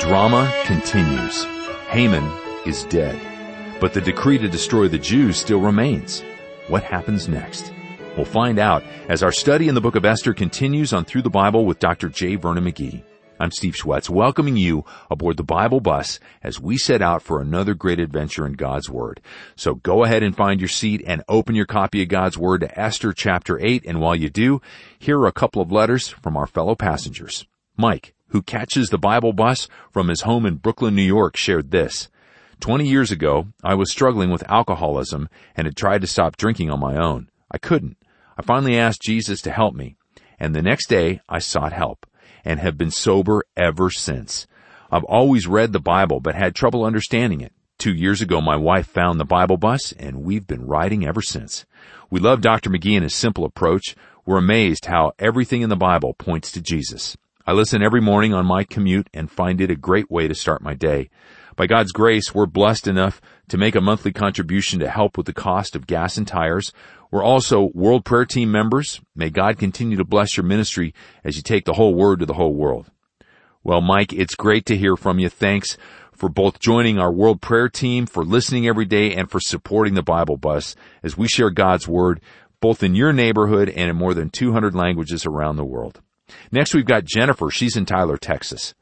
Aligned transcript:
Drama 0.00 0.50
continues. 0.64 1.44
Haman 1.88 2.24
is 2.64 2.84
dead, 2.84 3.20
but 3.80 3.92
the 3.92 4.00
decree 4.00 4.38
to 4.38 4.48
destroy 4.48 4.88
the 4.88 4.98
Jews 4.98 5.36
still 5.36 5.60
remains. 5.60 6.24
What 6.68 6.82
happens 6.82 7.28
next? 7.28 7.70
We'll 8.16 8.24
find 8.24 8.58
out 8.58 8.82
as 9.10 9.22
our 9.22 9.30
study 9.30 9.68
in 9.68 9.74
the 9.74 9.80
book 9.82 9.96
of 9.96 10.06
Esther 10.06 10.32
continues 10.32 10.94
on 10.94 11.04
Through 11.04 11.22
the 11.22 11.30
Bible 11.30 11.66
with 11.66 11.80
Dr. 11.80 12.08
J. 12.08 12.36
Vernon 12.36 12.64
McGee. 12.64 13.04
I'm 13.38 13.50
Steve 13.50 13.74
Schwetz, 13.74 14.08
welcoming 14.08 14.56
you 14.56 14.86
aboard 15.10 15.36
the 15.36 15.44
Bible 15.44 15.80
bus 15.80 16.18
as 16.42 16.58
we 16.58 16.78
set 16.78 17.02
out 17.02 17.20
for 17.20 17.40
another 17.40 17.74
great 17.74 18.00
adventure 18.00 18.46
in 18.46 18.54
God's 18.54 18.88
Word. 18.88 19.20
So 19.54 19.74
go 19.74 20.04
ahead 20.04 20.22
and 20.22 20.34
find 20.34 20.62
your 20.62 20.68
seat 20.68 21.02
and 21.06 21.22
open 21.28 21.54
your 21.54 21.66
copy 21.66 22.02
of 22.02 22.08
God's 22.08 22.38
Word 22.38 22.62
to 22.62 22.80
Esther 22.80 23.12
chapter 23.12 23.60
8, 23.60 23.84
and 23.86 24.00
while 24.00 24.16
you 24.16 24.30
do, 24.30 24.62
here 24.98 25.18
are 25.18 25.26
a 25.26 25.32
couple 25.32 25.60
of 25.60 25.70
letters 25.70 26.08
from 26.08 26.38
our 26.38 26.46
fellow 26.46 26.74
passengers. 26.74 27.46
Mike, 27.76 28.14
who 28.30 28.42
catches 28.42 28.88
the 28.88 28.98
Bible 28.98 29.32
bus 29.32 29.68
from 29.92 30.08
his 30.08 30.22
home 30.22 30.46
in 30.46 30.56
Brooklyn, 30.56 30.94
New 30.94 31.02
York, 31.02 31.36
shared 31.36 31.70
this. 31.70 32.08
Twenty 32.60 32.88
years 32.88 33.10
ago, 33.10 33.48
I 33.62 33.74
was 33.74 33.90
struggling 33.90 34.30
with 34.30 34.48
alcoholism 34.50 35.28
and 35.56 35.66
had 35.66 35.76
tried 35.76 36.00
to 36.02 36.06
stop 36.06 36.36
drinking 36.36 36.70
on 36.70 36.80
my 36.80 36.96
own. 36.96 37.30
I 37.50 37.58
couldn't. 37.58 37.96
I 38.36 38.42
finally 38.42 38.78
asked 38.78 39.02
Jesus 39.02 39.40
to 39.42 39.50
help 39.50 39.74
me, 39.74 39.96
and 40.38 40.54
the 40.54 40.62
next 40.62 40.88
day 40.88 41.20
I 41.28 41.38
sought 41.38 41.72
help 41.72 42.06
and 42.44 42.60
have 42.60 42.78
been 42.78 42.90
sober 42.90 43.44
ever 43.56 43.90
since. 43.90 44.46
I've 44.90 45.04
always 45.04 45.46
read 45.46 45.72
the 45.72 45.80
Bible 45.80 46.20
but 46.20 46.34
had 46.34 46.54
trouble 46.54 46.84
understanding 46.84 47.40
it. 47.40 47.52
Two 47.78 47.94
years 47.94 48.20
ago 48.20 48.40
my 48.40 48.56
wife 48.56 48.86
found 48.86 49.18
the 49.18 49.24
Bible 49.24 49.56
bus 49.56 49.92
and 49.92 50.22
we've 50.22 50.46
been 50.46 50.66
riding 50.66 51.06
ever 51.06 51.22
since. 51.22 51.64
We 52.10 52.20
love 52.20 52.40
Dr. 52.40 52.70
McGee 52.70 52.94
and 52.94 53.04
his 53.04 53.14
simple 53.14 53.44
approach. 53.44 53.94
We're 54.26 54.38
amazed 54.38 54.86
how 54.86 55.12
everything 55.18 55.62
in 55.62 55.70
the 55.70 55.76
Bible 55.76 56.14
points 56.14 56.52
to 56.52 56.60
Jesus. 56.60 57.16
I 57.50 57.52
listen 57.52 57.82
every 57.82 58.00
morning 58.00 58.32
on 58.32 58.46
my 58.46 58.62
commute 58.62 59.10
and 59.12 59.28
find 59.28 59.60
it 59.60 59.72
a 59.72 59.74
great 59.74 60.08
way 60.08 60.28
to 60.28 60.36
start 60.36 60.62
my 60.62 60.74
day. 60.74 61.10
By 61.56 61.66
God's 61.66 61.90
grace, 61.90 62.32
we're 62.32 62.46
blessed 62.46 62.86
enough 62.86 63.20
to 63.48 63.58
make 63.58 63.74
a 63.74 63.80
monthly 63.80 64.12
contribution 64.12 64.78
to 64.78 64.88
help 64.88 65.16
with 65.16 65.26
the 65.26 65.32
cost 65.32 65.74
of 65.74 65.88
gas 65.88 66.16
and 66.16 66.28
tires. 66.28 66.72
We're 67.10 67.24
also 67.24 67.72
World 67.74 68.04
Prayer 68.04 68.24
Team 68.24 68.52
members. 68.52 69.00
May 69.16 69.30
God 69.30 69.58
continue 69.58 69.96
to 69.96 70.04
bless 70.04 70.36
your 70.36 70.46
ministry 70.46 70.94
as 71.24 71.34
you 71.34 71.42
take 71.42 71.64
the 71.64 71.72
whole 71.72 71.92
word 71.92 72.20
to 72.20 72.24
the 72.24 72.34
whole 72.34 72.54
world. 72.54 72.88
Well, 73.64 73.80
Mike, 73.80 74.12
it's 74.12 74.36
great 74.36 74.64
to 74.66 74.76
hear 74.76 74.94
from 74.94 75.18
you. 75.18 75.28
Thanks 75.28 75.76
for 76.12 76.28
both 76.28 76.60
joining 76.60 77.00
our 77.00 77.10
World 77.10 77.40
Prayer 77.40 77.68
Team, 77.68 78.06
for 78.06 78.24
listening 78.24 78.68
every 78.68 78.84
day, 78.84 79.12
and 79.16 79.28
for 79.28 79.40
supporting 79.40 79.94
the 79.94 80.04
Bible 80.04 80.36
Bus 80.36 80.76
as 81.02 81.18
we 81.18 81.26
share 81.26 81.50
God's 81.50 81.88
Word 81.88 82.20
both 82.60 82.84
in 82.84 82.94
your 82.94 83.12
neighborhood 83.12 83.68
and 83.70 83.90
in 83.90 83.96
more 83.96 84.14
than 84.14 84.30
200 84.30 84.72
languages 84.72 85.26
around 85.26 85.56
the 85.56 85.64
world. 85.64 86.00
Next 86.52 86.74
we've 86.74 86.84
got 86.84 87.04
Jennifer. 87.04 87.50
She's 87.50 87.76
in 87.76 87.86
Tyler, 87.86 88.16
Texas. 88.16 88.74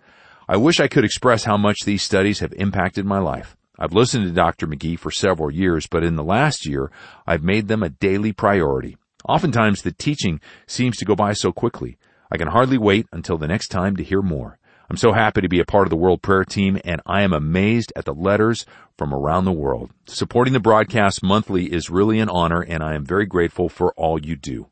I 0.49 0.57
wish 0.57 0.81
I 0.81 0.89
could 0.89 1.05
express 1.05 1.45
how 1.45 1.57
much 1.57 1.81
these 1.85 2.03
studies 2.03 2.41
have 2.41 2.53
impacted 2.55 3.05
my 3.05 3.19
life. 3.19 3.57
I've 3.79 3.93
listened 3.93 4.25
to 4.25 4.33
Dr. 4.33 4.67
McGee 4.67 4.99
for 4.99 5.11
several 5.11 5.51
years, 5.51 5.87
but 5.87 6.03
in 6.03 6.17
the 6.17 6.25
last 6.25 6.67
year, 6.67 6.91
I've 7.27 7.45
made 7.45 7.69
them 7.69 7.83
a 7.83 7.91
daily 7.91 8.33
priority. 8.33 8.97
Oftentimes 9.29 9.83
the 9.83 9.93
teaching 9.93 10.41
seems 10.67 10.97
to 10.97 11.05
go 11.05 11.15
by 11.15 11.33
so 11.33 11.53
quickly. 11.53 11.99
I 12.31 12.39
can 12.39 12.49
hardly 12.49 12.79
wait 12.79 13.07
until 13.13 13.39
the 13.39 13.47
next 13.47 13.69
time 13.69 13.97
to 13.97 14.05
hear 14.05 14.23
more. 14.23 14.59
I'm 14.91 14.97
so 14.97 15.13
happy 15.13 15.43
to 15.43 15.49
be 15.49 15.61
a 15.61 15.67
part 15.67 15.87
of 15.87 15.91
the 15.91 15.97
World 15.97 16.23
Prayer 16.23 16.45
Team 16.45 16.81
and 16.83 17.03
I 17.05 17.21
am 17.21 17.35
amazed 17.35 17.93
at 17.95 18.07
the 18.07 18.15
letters 18.15 18.65
from 18.97 19.13
around 19.13 19.45
the 19.45 19.53
world. 19.53 19.91
Supporting 20.07 20.55
the 20.55 20.61
broadcast 20.61 21.23
monthly 21.23 21.67
is 21.67 21.91
really 21.91 22.21
an 22.21 22.31
honor 22.31 22.63
and 22.63 22.83
I 22.83 22.95
am 22.95 23.05
very 23.05 23.27
grateful 23.27 23.69
for 23.69 23.93
all 23.99 24.19
you 24.19 24.35
do. 24.35 24.69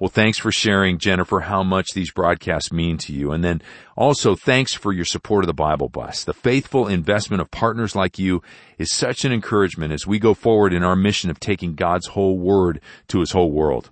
Well, 0.00 0.08
thanks 0.08 0.38
for 0.38 0.52
sharing, 0.52 0.98
Jennifer, 0.98 1.40
how 1.40 1.64
much 1.64 1.92
these 1.92 2.12
broadcasts 2.12 2.70
mean 2.70 2.98
to 2.98 3.12
you. 3.12 3.32
And 3.32 3.42
then 3.42 3.60
also 3.96 4.36
thanks 4.36 4.72
for 4.72 4.92
your 4.92 5.04
support 5.04 5.42
of 5.42 5.48
the 5.48 5.54
Bible 5.54 5.88
Bus. 5.88 6.22
The 6.22 6.34
faithful 6.34 6.86
investment 6.86 7.40
of 7.40 7.50
partners 7.50 7.96
like 7.96 8.16
you 8.18 8.40
is 8.78 8.92
such 8.92 9.24
an 9.24 9.32
encouragement 9.32 9.92
as 9.92 10.06
we 10.06 10.20
go 10.20 10.34
forward 10.34 10.72
in 10.72 10.84
our 10.84 10.94
mission 10.94 11.30
of 11.30 11.40
taking 11.40 11.74
God's 11.74 12.06
whole 12.06 12.38
word 12.38 12.80
to 13.08 13.18
his 13.18 13.32
whole 13.32 13.50
world. 13.50 13.90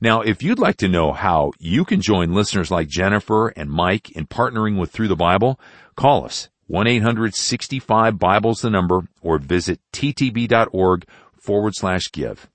Now, 0.00 0.22
if 0.22 0.42
you'd 0.42 0.58
like 0.58 0.76
to 0.78 0.88
know 0.88 1.12
how 1.12 1.52
you 1.58 1.84
can 1.84 2.00
join 2.00 2.32
listeners 2.32 2.70
like 2.70 2.88
Jennifer 2.88 3.48
and 3.48 3.70
Mike 3.70 4.10
in 4.12 4.26
partnering 4.26 4.78
with 4.78 4.90
Through 4.90 5.08
the 5.08 5.16
Bible, 5.16 5.60
call 5.96 6.24
us 6.24 6.48
1-800-65-BIBLES 6.70 8.62
the 8.62 8.70
number 8.70 9.02
or 9.20 9.38
visit 9.38 9.80
ttb.org 9.92 11.06
forward 11.38 11.74
slash 11.74 12.10
give. 12.12 12.48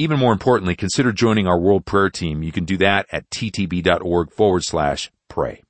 Even 0.00 0.18
more 0.20 0.32
importantly, 0.32 0.76
consider 0.76 1.10
joining 1.12 1.48
our 1.48 1.58
World 1.58 1.84
Prayer 1.84 2.08
Team. 2.08 2.44
You 2.44 2.52
can 2.52 2.64
do 2.64 2.76
that 2.76 3.06
at 3.10 3.28
ttb.org 3.30 4.32
forward 4.32 4.62
slash 4.62 5.10
pray. 5.28 5.64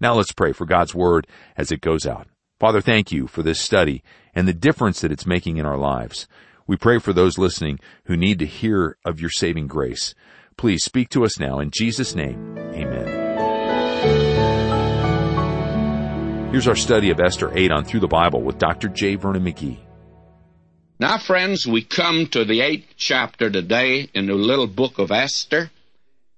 Now 0.00 0.14
let's 0.14 0.32
pray 0.32 0.52
for 0.52 0.66
God's 0.66 0.96
Word 0.96 1.28
as 1.56 1.70
it 1.70 1.80
goes 1.80 2.04
out. 2.04 2.26
Father, 2.58 2.80
thank 2.80 3.12
you 3.12 3.28
for 3.28 3.44
this 3.44 3.60
study 3.60 4.02
and 4.34 4.48
the 4.48 4.52
difference 4.52 5.00
that 5.00 5.12
it's 5.12 5.26
making 5.26 5.58
in 5.58 5.64
our 5.64 5.78
lives. 5.78 6.26
We 6.66 6.76
pray 6.76 6.98
for 6.98 7.12
those 7.12 7.38
listening 7.38 7.78
who 8.06 8.16
need 8.16 8.40
to 8.40 8.46
hear 8.46 8.98
of 9.04 9.20
your 9.20 9.30
saving 9.30 9.68
grace. 9.68 10.12
Please 10.56 10.82
speak 10.82 11.08
to 11.10 11.24
us 11.24 11.38
now 11.38 11.60
in 11.60 11.70
Jesus' 11.70 12.16
name. 12.16 12.58
Amen. 12.58 13.28
Here's 16.50 16.66
our 16.66 16.74
study 16.74 17.10
of 17.10 17.20
Esther 17.20 17.56
8 17.56 17.70
on 17.70 17.84
Through 17.84 18.00
the 18.00 18.08
Bible 18.08 18.42
with 18.42 18.58
Dr. 18.58 18.88
J. 18.88 19.14
Vernon 19.14 19.44
McGee. 19.44 19.87
Now, 21.00 21.16
friends, 21.16 21.64
we 21.64 21.82
come 21.82 22.26
to 22.28 22.44
the 22.44 22.60
eighth 22.60 22.94
chapter 22.96 23.48
today 23.48 24.10
in 24.14 24.26
the 24.26 24.34
little 24.34 24.66
book 24.66 24.98
of 24.98 25.12
Esther. 25.12 25.70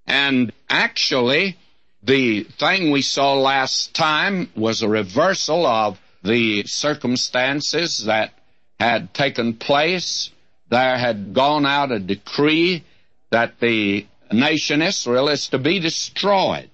And 0.06 0.53
actually, 0.69 1.56
the 2.03 2.43
thing 2.43 2.91
we 2.91 3.00
saw 3.00 3.38
last 3.38 3.94
time 3.94 4.50
was 4.54 4.82
a 4.82 4.88
reversal 4.88 5.65
of 5.65 5.99
the 6.22 6.65
circumstances 6.65 8.04
that 8.04 8.34
had 8.78 9.15
taken 9.15 9.54
place. 9.54 10.31
There 10.69 10.99
had 10.99 11.32
gone 11.32 11.65
out 11.65 11.91
a 11.91 11.99
decree 11.99 12.84
that 13.31 13.60
the 13.60 14.06
nation 14.31 14.82
Israel 14.82 15.31
is 15.31 15.49
to 15.49 15.59
be 15.59 15.81
destroyed. 15.81 16.69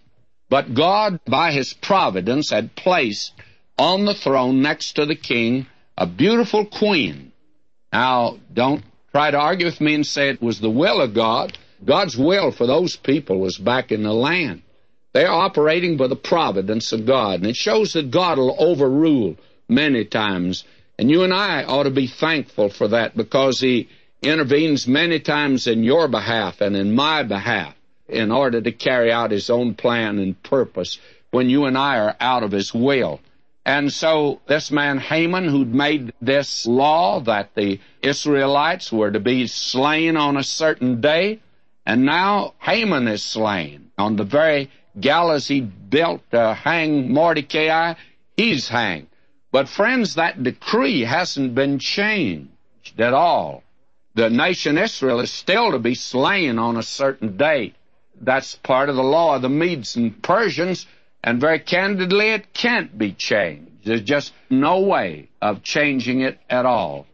But 0.48 0.74
God, 0.74 1.20
by 1.24 1.52
His 1.52 1.72
providence, 1.72 2.50
had 2.50 2.74
placed 2.74 3.32
on 3.78 4.06
the 4.06 4.14
throne 4.14 4.60
next 4.60 4.94
to 4.94 5.06
the 5.06 5.14
king 5.14 5.68
a 5.96 6.06
beautiful 6.06 6.66
queen 6.66 7.25
now, 7.96 8.36
don't 8.52 8.84
try 9.10 9.30
to 9.30 9.38
argue 9.38 9.64
with 9.64 9.80
me 9.80 9.94
and 9.94 10.06
say 10.06 10.28
it 10.28 10.42
was 10.42 10.60
the 10.60 10.68
will 10.68 11.00
of 11.00 11.14
God. 11.14 11.56
God's 11.82 12.14
will 12.14 12.50
for 12.50 12.66
those 12.66 12.94
people 12.94 13.40
was 13.40 13.56
back 13.56 13.90
in 13.90 14.02
the 14.02 14.12
land. 14.12 14.60
They're 15.14 15.32
operating 15.32 15.96
by 15.96 16.08
the 16.08 16.22
providence 16.34 16.92
of 16.92 17.06
God, 17.06 17.40
and 17.40 17.46
it 17.46 17.56
shows 17.56 17.94
that 17.94 18.10
God 18.10 18.36
will 18.36 18.54
overrule 18.58 19.36
many 19.66 20.04
times. 20.04 20.64
And 20.98 21.10
you 21.10 21.22
and 21.22 21.32
I 21.32 21.64
ought 21.64 21.84
to 21.84 21.90
be 21.90 22.06
thankful 22.06 22.68
for 22.68 22.88
that 22.88 23.16
because 23.16 23.60
He 23.60 23.88
intervenes 24.20 24.86
many 24.86 25.18
times 25.18 25.66
in 25.66 25.82
your 25.82 26.06
behalf 26.06 26.60
and 26.60 26.76
in 26.76 26.94
my 26.94 27.22
behalf 27.22 27.74
in 28.10 28.30
order 28.30 28.60
to 28.60 28.72
carry 28.72 29.10
out 29.10 29.30
His 29.30 29.48
own 29.48 29.72
plan 29.74 30.18
and 30.18 30.42
purpose 30.42 30.98
when 31.30 31.48
you 31.48 31.64
and 31.64 31.78
I 31.78 31.96
are 32.00 32.16
out 32.20 32.42
of 32.42 32.52
His 32.52 32.74
will. 32.74 33.20
And 33.66 33.92
so 33.92 34.40
this 34.46 34.70
man 34.70 34.98
Haman, 34.98 35.48
who'd 35.48 35.74
made 35.74 36.12
this 36.22 36.66
law 36.66 37.18
that 37.22 37.56
the 37.56 37.80
Israelites 38.00 38.92
were 38.92 39.10
to 39.10 39.18
be 39.18 39.48
slain 39.48 40.16
on 40.16 40.36
a 40.36 40.44
certain 40.44 41.00
day, 41.00 41.40
and 41.84 42.06
now 42.06 42.54
Haman 42.60 43.08
is 43.08 43.24
slain. 43.24 43.90
On 43.98 44.14
the 44.14 44.22
very 44.22 44.70
gallows 45.00 45.48
he 45.48 45.62
built 45.62 46.22
to 46.30 46.54
hang 46.54 47.12
Mordecai, 47.12 47.94
he's 48.36 48.68
hanged. 48.68 49.08
But 49.50 49.68
friends, 49.68 50.14
that 50.14 50.44
decree 50.44 51.00
hasn't 51.00 51.56
been 51.56 51.80
changed 51.80 53.00
at 53.00 53.14
all. 53.14 53.64
The 54.14 54.30
nation 54.30 54.78
Israel 54.78 55.18
is 55.18 55.32
still 55.32 55.72
to 55.72 55.80
be 55.80 55.96
slain 55.96 56.60
on 56.60 56.76
a 56.76 56.84
certain 56.84 57.36
date. 57.36 57.74
That's 58.20 58.54
part 58.54 58.90
of 58.90 58.94
the 58.94 59.02
law 59.02 59.34
of 59.34 59.42
the 59.42 59.48
Medes 59.48 59.96
and 59.96 60.22
Persians, 60.22 60.86
and 61.26 61.40
very 61.40 61.58
candidly, 61.58 62.30
it 62.30 62.54
can't 62.54 62.96
be 62.96 63.10
changed. 63.12 63.84
There's 63.84 64.02
just 64.02 64.32
no 64.48 64.80
way 64.80 65.28
of 65.42 65.64
changing 65.64 66.20
it 66.20 66.38
at 66.48 66.64
all. 66.64 67.06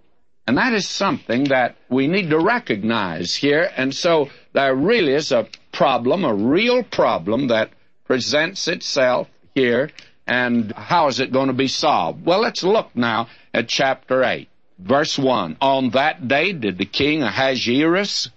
And 0.46 0.58
that 0.58 0.74
is 0.74 0.86
something 0.86 1.44
that 1.44 1.76
we 1.88 2.08
need 2.08 2.28
to 2.28 2.38
recognize 2.38 3.34
here. 3.34 3.70
And 3.74 3.94
so 3.94 4.28
there 4.52 4.74
really 4.74 5.14
is 5.14 5.32
a 5.32 5.48
problem, 5.72 6.26
a 6.26 6.34
real 6.34 6.82
problem 6.82 7.48
that 7.48 7.70
presents 8.04 8.68
itself 8.68 9.28
here. 9.54 9.90
And 10.26 10.72
how 10.72 11.08
is 11.08 11.18
it 11.18 11.32
going 11.32 11.46
to 11.46 11.54
be 11.54 11.68
solved? 11.68 12.26
Well, 12.26 12.40
let's 12.40 12.62
look 12.62 12.94
now 12.94 13.28
at 13.54 13.66
chapter 13.66 14.22
8, 14.22 14.46
verse 14.78 15.18
1. 15.18 15.56
On 15.62 15.88
that 15.90 16.28
day 16.28 16.52
did 16.52 16.76
the 16.76 16.84
king 16.84 17.22
Ahasuerus 17.22 18.28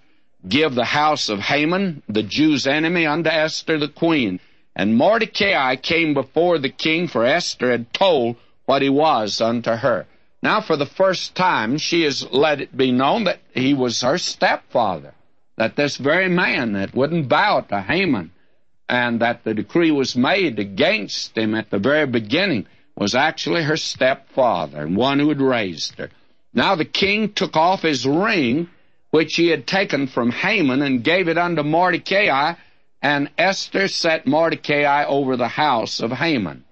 give 0.47 0.73
the 0.73 0.85
house 0.85 1.27
of 1.27 1.39
Haman, 1.39 2.01
the 2.07 2.23
Jew's 2.23 2.65
enemy, 2.65 3.05
unto 3.05 3.29
Esther 3.29 3.77
the 3.77 3.89
queen 3.89 4.39
and 4.75 4.97
Mordecai 4.97 5.75
came 5.75 6.13
before 6.13 6.57
the 6.59 6.69
king, 6.69 7.07
for 7.07 7.25
Esther 7.25 7.71
had 7.71 7.93
told 7.93 8.35
what 8.65 8.81
he 8.81 8.89
was 8.89 9.39
unto 9.39 9.71
her. 9.71 10.05
Now, 10.43 10.61
for 10.61 10.75
the 10.75 10.85
first 10.85 11.33
time, 11.33 11.77
she 11.77 12.03
has 12.03 12.29
let 12.31 12.61
it 12.61 12.75
be 12.75 12.91
known 12.91 13.23
that 13.23 13.39
he 13.53 13.73
was 13.73 14.01
her 14.01 14.17
stepfather, 14.17 15.13
that 15.57 15.75
this 15.75 15.97
very 15.97 16.29
man 16.29 16.73
that 16.73 16.93
wouldn't 16.93 17.29
bow 17.29 17.61
to 17.61 17.81
Haman, 17.81 18.31
and 18.89 19.21
that 19.21 19.43
the 19.43 19.53
decree 19.53 19.91
was 19.91 20.15
made 20.15 20.59
against 20.59 21.37
him 21.37 21.55
at 21.55 21.69
the 21.69 21.79
very 21.79 22.05
beginning, 22.05 22.67
was 22.95 23.15
actually 23.15 23.63
her 23.63 23.77
stepfather 23.77 24.81
and 24.81 24.95
one 24.95 25.19
who 25.19 25.29
had 25.29 25.41
raised 25.41 25.97
her. 25.97 26.09
Now 26.53 26.75
the 26.75 26.85
king 26.85 27.33
took 27.33 27.55
off 27.55 27.81
his 27.81 28.05
ring, 28.05 28.69
which 29.09 29.35
he 29.35 29.47
had 29.47 29.65
taken 29.65 30.07
from 30.07 30.31
Haman, 30.31 30.81
and 30.81 31.03
gave 31.03 31.27
it 31.27 31.37
unto 31.37 31.63
Mordecai, 31.63 32.53
and 33.01 33.29
Esther 33.37 33.87
set 33.87 34.25
Mordecai 34.25 35.05
over 35.05 35.37
the 35.37 35.47
house 35.47 35.99
of 35.99 36.11
Haman. 36.11 36.63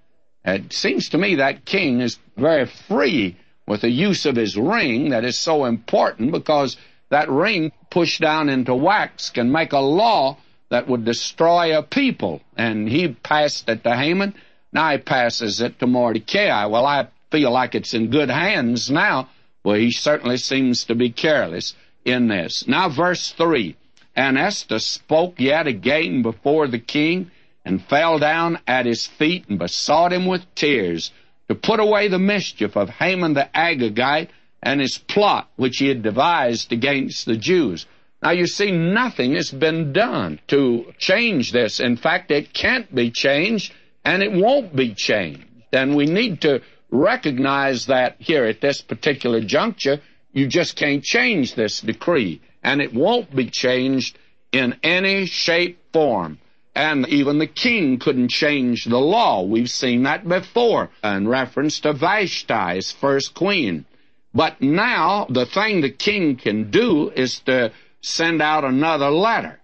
It 0.45 0.73
seems 0.73 1.09
to 1.09 1.17
me 1.17 1.35
that 1.35 1.65
king 1.65 2.01
is 2.01 2.17
very 2.35 2.65
free 2.65 3.37
with 3.67 3.81
the 3.81 3.89
use 3.89 4.25
of 4.25 4.35
his 4.35 4.57
ring 4.57 5.09
that 5.09 5.23
is 5.23 5.37
so 5.37 5.65
important 5.65 6.31
because 6.31 6.75
that 7.09 7.29
ring 7.29 7.71
pushed 7.89 8.19
down 8.19 8.49
into 8.49 8.75
wax 8.75 9.29
can 9.29 9.51
make 9.51 9.71
a 9.71 9.79
law 9.79 10.37
that 10.69 10.87
would 10.87 11.05
destroy 11.05 11.77
a 11.77 11.83
people. 11.83 12.41
And 12.57 12.89
he 12.89 13.09
passed 13.09 13.69
it 13.69 13.83
to 13.83 13.95
Haman. 13.95 14.33
Now 14.71 14.91
he 14.91 14.97
passes 14.97 15.61
it 15.61 15.79
to 15.79 15.87
Mordecai. 15.87 16.65
Well, 16.65 16.85
I 16.85 17.07
feel 17.31 17.51
like 17.51 17.75
it's 17.75 17.93
in 17.93 18.09
good 18.09 18.29
hands 18.29 18.89
now. 18.89 19.29
Well, 19.63 19.75
he 19.75 19.91
certainly 19.91 20.37
seems 20.37 20.85
to 20.85 20.95
be 20.95 21.09
careless 21.11 21.73
in 22.03 22.27
this. 22.27 22.67
Now, 22.67 22.89
verse 22.89 23.31
3 23.31 23.75
And 24.15 24.37
Esther 24.37 24.79
spoke 24.79 25.39
yet 25.39 25.67
again 25.67 26.21
before 26.21 26.67
the 26.67 26.79
king, 26.79 27.31
and 27.65 27.83
fell 27.83 28.19
down 28.19 28.59
at 28.67 28.85
his 28.85 29.07
feet, 29.07 29.45
and 29.47 29.57
besought 29.57 30.13
him 30.13 30.25
with 30.25 30.53
tears 30.53 31.11
to 31.47 31.55
put 31.55 31.79
away 31.79 32.07
the 32.07 32.19
mischief 32.19 32.75
of 32.75 32.89
Haman 32.89 33.33
the 33.33 33.49
Agagite 33.55 34.29
and 34.61 34.79
his 34.79 34.97
plot 34.97 35.49
which 35.55 35.77
he 35.77 35.87
had 35.87 36.03
devised 36.03 36.71
against 36.71 37.25
the 37.25 37.37
Jews. 37.37 37.85
Now 38.21 38.31
you 38.31 38.47
see, 38.47 38.71
nothing 38.71 39.35
has 39.35 39.51
been 39.51 39.91
done 39.91 40.39
to 40.47 40.93
change 40.97 41.51
this. 41.51 41.79
In 41.79 41.97
fact, 41.97 42.31
it 42.31 42.53
can't 42.53 42.93
be 42.93 43.11
changed, 43.11 43.73
and 44.05 44.23
it 44.23 44.31
won't 44.31 44.75
be 44.75 44.93
changed. 44.93 45.43
And 45.73 45.95
we 45.95 46.05
need 46.05 46.41
to 46.41 46.61
recognize 46.89 47.87
that 47.87 48.15
here 48.19 48.45
at 48.45 48.61
this 48.61 48.81
particular 48.81 49.41
juncture, 49.41 49.99
you 50.31 50.47
just 50.47 50.77
can't 50.77 51.03
change 51.03 51.55
this 51.55 51.81
decree, 51.81 52.39
and 52.63 52.81
it 52.81 52.93
won't 52.93 53.35
be 53.35 53.49
changed 53.49 54.17
in 54.51 54.77
any 54.83 55.25
shape, 55.25 55.79
form. 55.91 56.39
And 56.75 57.07
even 57.09 57.37
the 57.37 57.47
king 57.47 57.99
couldn't 57.99 58.29
change 58.29 58.85
the 58.85 58.97
law. 58.97 59.43
We've 59.43 59.69
seen 59.69 60.03
that 60.03 60.27
before 60.27 60.89
in 61.03 61.27
reference 61.27 61.79
to 61.81 61.93
Vashti, 61.93 62.75
his 62.75 62.91
first 62.91 63.35
queen. 63.35 63.85
But 64.33 64.61
now, 64.61 65.27
the 65.29 65.45
thing 65.45 65.81
the 65.81 65.91
king 65.91 66.35
can 66.35 66.71
do 66.71 67.11
is 67.11 67.39
to 67.41 67.71
send 68.01 68.41
out 68.41 68.63
another 68.63 69.11
letter, 69.11 69.59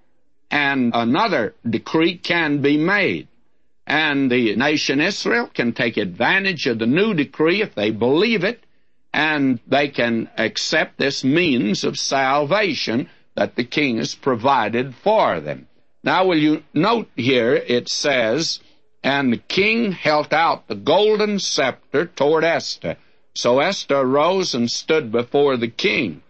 and 0.52 0.92
another 0.94 1.56
decree 1.68 2.18
can 2.18 2.62
be 2.62 2.78
made. 2.78 3.28
And 3.88 4.32
the 4.32 4.56
nation 4.56 5.02
Israel 5.02 5.50
can 5.52 5.74
take 5.74 5.98
advantage 5.98 6.68
of 6.68 6.78
the 6.78 6.86
new 6.86 7.16
decree 7.16 7.64
if 7.64 7.74
they 7.74 7.90
believe 7.90 8.44
it, 8.44 8.64
and 9.14 9.60
they 9.68 9.88
can 9.88 10.30
accept 10.38 10.98
this 10.98 11.24
means 11.24 11.84
of 11.84 11.98
salvation 11.98 13.10
that 13.36 13.56
the 13.56 13.64
king 13.64 13.98
has 13.98 14.16
provided 14.16 14.96
for 14.96 15.40
them. 15.40 15.68
Now, 16.04 16.26
will 16.26 16.38
you 16.38 16.64
note 16.74 17.10
here 17.16 17.56
it 17.56 17.90
says, 17.90 18.60
And 19.04 19.34
the 19.34 19.38
king 19.38 19.92
held 19.92 20.34
out 20.34 20.68
the 20.68 20.76
golden 20.76 21.40
scepter 21.40 22.06
toward 22.06 22.44
Esther 22.44 22.98
so 23.40 23.60
Esther 23.60 23.96
arose 23.96 24.54
and 24.54 24.70
stood 24.70 25.14
before 25.14 25.56
the 25.56 25.70
king. 25.70 26.22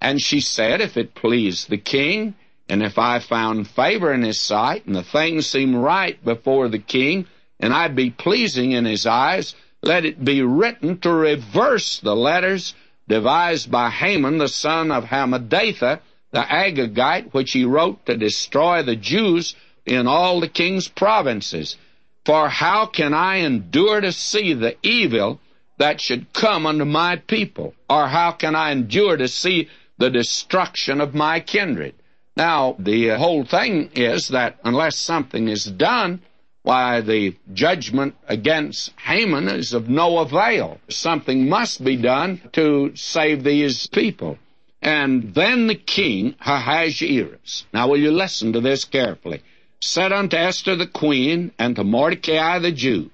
And 0.00 0.20
she 0.20 0.40
said, 0.40 0.80
If 0.80 0.96
it 0.96 1.14
please 1.14 1.66
the 1.66 1.78
king, 1.78 2.34
and 2.68 2.82
if 2.82 2.98
I 2.98 3.20
found 3.20 3.68
favor 3.68 4.12
in 4.12 4.22
his 4.22 4.40
sight, 4.40 4.84
and 4.84 4.96
the 4.96 5.04
thing 5.04 5.42
seemed 5.42 5.76
right 5.76 6.22
before 6.24 6.68
the 6.68 6.80
king, 6.80 7.26
and 7.60 7.72
I 7.72 7.86
be 7.86 8.10
pleasing 8.10 8.72
in 8.72 8.84
his 8.84 9.06
eyes, 9.06 9.54
let 9.86 10.04
it 10.04 10.24
be 10.24 10.42
written 10.42 10.98
to 10.98 11.12
reverse 11.12 12.00
the 12.00 12.16
letters 12.16 12.74
devised 13.08 13.70
by 13.70 13.88
Haman 13.88 14.38
the 14.38 14.48
son 14.48 14.90
of 14.90 15.04
Hammedatha, 15.04 16.00
the 16.32 16.40
Agagite, 16.40 17.32
which 17.32 17.52
he 17.52 17.64
wrote 17.64 18.04
to 18.06 18.16
destroy 18.16 18.82
the 18.82 18.96
Jews 18.96 19.54
in 19.86 20.06
all 20.06 20.40
the 20.40 20.48
king's 20.48 20.88
provinces. 20.88 21.76
For 22.24 22.48
how 22.48 22.86
can 22.86 23.14
I 23.14 23.36
endure 23.36 24.00
to 24.00 24.10
see 24.10 24.52
the 24.52 24.76
evil 24.82 25.40
that 25.78 26.00
should 26.00 26.32
come 26.32 26.66
unto 26.66 26.84
my 26.84 27.16
people? 27.16 27.74
Or 27.88 28.08
how 28.08 28.32
can 28.32 28.56
I 28.56 28.72
endure 28.72 29.16
to 29.16 29.28
see 29.28 29.68
the 29.98 30.10
destruction 30.10 31.00
of 31.00 31.14
my 31.14 31.38
kindred? 31.38 31.94
Now, 32.36 32.74
the 32.78 33.10
whole 33.10 33.44
thing 33.44 33.90
is 33.94 34.28
that 34.28 34.58
unless 34.64 34.98
something 34.98 35.48
is 35.48 35.64
done, 35.64 36.20
why, 36.66 37.00
the 37.00 37.36
judgment 37.52 38.16
against 38.26 38.92
Haman 38.98 39.46
is 39.46 39.72
of 39.72 39.88
no 39.88 40.18
avail. 40.18 40.80
Something 40.88 41.48
must 41.48 41.84
be 41.84 41.96
done 41.96 42.40
to 42.54 42.90
save 42.96 43.44
these 43.44 43.86
people. 43.86 44.36
And 44.82 45.32
then 45.32 45.68
the 45.68 45.76
king, 45.76 46.34
Ahasuerus, 46.40 47.66
now 47.72 47.86
will 47.86 48.00
you 48.00 48.10
listen 48.10 48.52
to 48.52 48.60
this 48.60 48.84
carefully, 48.84 49.42
said 49.80 50.10
unto 50.12 50.36
Esther 50.36 50.74
the 50.74 50.88
queen 50.88 51.52
and 51.56 51.76
to 51.76 51.84
Mordecai 51.84 52.58
the 52.58 52.72
Jew, 52.72 53.10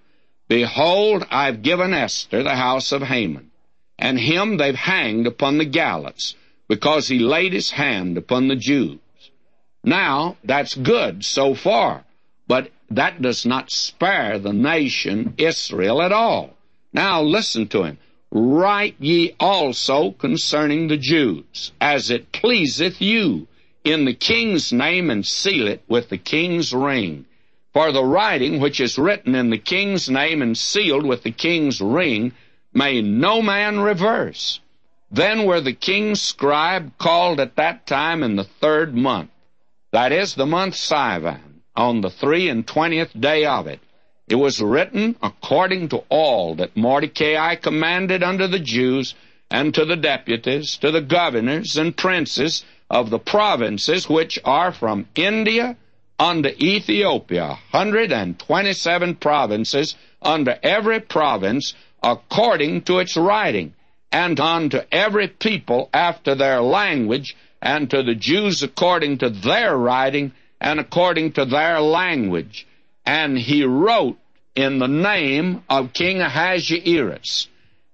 Behold, 0.48 1.26
I've 1.30 1.60
given 1.60 1.92
Esther 1.92 2.42
the 2.42 2.56
house 2.56 2.90
of 2.90 3.02
Haman, 3.02 3.50
and 3.98 4.18
him 4.18 4.56
they've 4.56 4.74
hanged 4.74 5.26
upon 5.26 5.58
the 5.58 5.66
gallows, 5.66 6.36
because 6.68 7.06
he 7.06 7.18
laid 7.18 7.52
his 7.52 7.70
hand 7.72 8.16
upon 8.16 8.48
the 8.48 8.56
Jews. 8.56 8.98
Now, 9.84 10.38
that's 10.42 10.74
good 10.74 11.22
so 11.22 11.54
far, 11.54 12.04
but 12.48 12.70
that 12.96 13.22
does 13.22 13.46
not 13.46 13.70
spare 13.70 14.38
the 14.38 14.52
nation 14.52 15.34
Israel 15.38 16.02
at 16.02 16.12
all. 16.12 16.56
Now, 16.92 17.22
listen 17.22 17.68
to 17.68 17.84
him. 17.84 17.98
Write 18.30 18.96
ye 18.98 19.34
also 19.38 20.12
concerning 20.12 20.88
the 20.88 20.96
Jews, 20.96 21.72
as 21.80 22.10
it 22.10 22.32
pleaseth 22.32 23.00
you, 23.00 23.46
in 23.84 24.04
the 24.04 24.14
king's 24.14 24.72
name, 24.72 25.10
and 25.10 25.26
seal 25.26 25.68
it 25.68 25.82
with 25.88 26.08
the 26.08 26.18
king's 26.18 26.72
ring. 26.72 27.26
For 27.72 27.92
the 27.92 28.04
writing 28.04 28.60
which 28.60 28.80
is 28.80 28.98
written 28.98 29.34
in 29.34 29.50
the 29.50 29.58
king's 29.58 30.08
name 30.10 30.42
and 30.42 30.56
sealed 30.56 31.06
with 31.06 31.22
the 31.22 31.30
king's 31.30 31.80
ring 31.80 32.32
may 32.74 33.02
no 33.02 33.42
man 33.42 33.80
reverse. 33.80 34.60
Then 35.10 35.44
were 35.44 35.60
the 35.60 35.74
king's 35.74 36.22
scribe 36.22 36.96
called 36.98 37.38
at 37.38 37.56
that 37.56 37.86
time 37.86 38.22
in 38.22 38.36
the 38.36 38.44
third 38.44 38.94
month, 38.94 39.30
that 39.90 40.10
is 40.10 40.34
the 40.34 40.46
month 40.46 40.74
Sivan, 40.74 41.51
on 41.76 42.00
the 42.00 42.10
three 42.10 42.48
and 42.48 42.66
twentieth 42.66 43.18
day 43.18 43.44
of 43.44 43.66
it. 43.66 43.80
It 44.28 44.36
was 44.36 44.60
written 44.60 45.16
according 45.22 45.88
to 45.88 46.04
all 46.08 46.54
that 46.56 46.76
Mordecai 46.76 47.54
commanded 47.56 48.22
unto 48.22 48.46
the 48.46 48.58
Jews 48.58 49.14
and 49.50 49.74
to 49.74 49.84
the 49.84 49.96
deputies, 49.96 50.76
to 50.78 50.90
the 50.90 51.00
governors 51.00 51.76
and 51.76 51.96
princes 51.96 52.64
of 52.88 53.10
the 53.10 53.18
provinces 53.18 54.08
which 54.08 54.38
are 54.44 54.72
from 54.72 55.06
India 55.14 55.76
unto 56.18 56.48
Ethiopia, 56.48 57.58
127 57.70 59.14
provinces, 59.16 59.94
unto 60.20 60.52
every 60.62 61.00
province 61.00 61.74
according 62.02 62.82
to 62.82 62.98
its 62.98 63.16
writing, 63.16 63.74
and 64.10 64.38
unto 64.38 64.80
every 64.90 65.28
people 65.28 65.88
after 65.92 66.34
their 66.34 66.60
language, 66.60 67.36
and 67.60 67.90
to 67.90 68.02
the 68.02 68.14
Jews 68.14 68.62
according 68.62 69.18
to 69.18 69.30
their 69.30 69.76
writing, 69.76 70.32
and 70.62 70.78
according 70.78 71.32
to 71.32 71.44
their 71.44 71.80
language. 71.80 72.66
And 73.04 73.36
he 73.36 73.64
wrote 73.64 74.16
in 74.54 74.78
the 74.78 74.88
name 74.88 75.64
of 75.68 75.92
King 75.92 76.20
Ahasuerus, 76.20 77.48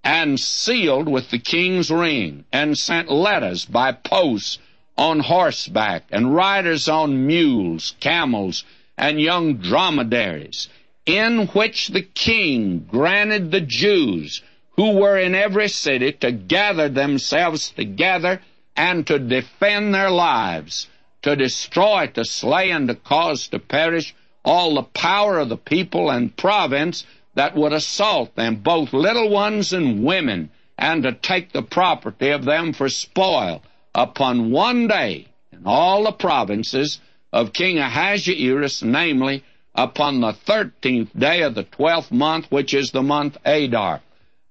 and 0.05 0.39
sealed 0.39 1.09
with 1.09 1.31
the 1.31 1.39
king's 1.39 1.91
ring, 1.91 2.45
and 2.53 2.77
sent 2.77 3.11
letters 3.11 3.65
by 3.65 3.93
post 3.93 4.61
on 4.97 5.21
horseback, 5.21 6.05
and 6.11 6.35
riders 6.35 6.89
on 6.89 7.27
mules, 7.27 7.95
camels, 8.01 8.65
and 8.99 9.21
young 9.21 9.57
dromedaries, 9.57 10.69
in 11.07 11.47
which 11.49 11.89
the 11.89 12.03
king 12.03 12.87
granted 12.91 13.51
the 13.51 13.61
Jews 13.61 14.43
who 14.77 14.93
were 14.93 15.17
in 15.17 15.35
every 15.35 15.69
city 15.69 16.13
to 16.13 16.33
gather 16.33 16.89
themselves 16.89 17.71
together 17.71 18.41
and 18.77 19.07
to 19.07 19.19
defend 19.19 19.95
their 19.95 20.11
lives, 20.11 20.87
to 21.23 21.37
destroy, 21.37 22.07
to 22.07 22.25
slay, 22.25 22.71
and 22.71 22.89
to 22.89 22.95
cause 22.95 23.49
to 23.49 23.59
perish 23.59 24.15
all 24.45 24.75
the 24.75 24.83
power 24.83 25.39
of 25.39 25.49
the 25.49 25.57
people 25.57 26.11
and 26.11 26.37
province 26.37 27.05
that 27.35 27.55
would 27.55 27.73
assault 27.73 28.35
them, 28.35 28.57
both 28.57 28.93
little 28.93 29.29
ones 29.29 29.73
and 29.73 30.05
women, 30.05 30.51
and 30.77 31.03
to 31.03 31.13
take 31.13 31.53
the 31.53 31.63
property 31.63 32.31
of 32.31 32.45
them 32.45 32.73
for 32.73 32.89
spoil 32.89 33.63
upon 33.95 34.51
one 34.51 34.87
day 34.87 35.27
in 35.53 35.63
all 35.67 36.05
the 36.05 36.13
provinces 36.13 37.01
of 37.33 37.53
King 37.53 37.79
Ahasuerus, 37.79 38.83
namely 38.83 39.45
upon 39.75 40.21
the 40.21 40.33
thirteenth 40.33 41.11
day 41.19 41.43
of 41.43 41.55
the 41.55 41.65
twelfth 41.65 42.11
month, 42.11 42.47
which 42.51 42.75
is 42.75 42.91
the 42.91 43.03
month 43.03 43.37
Adar. 43.45 44.01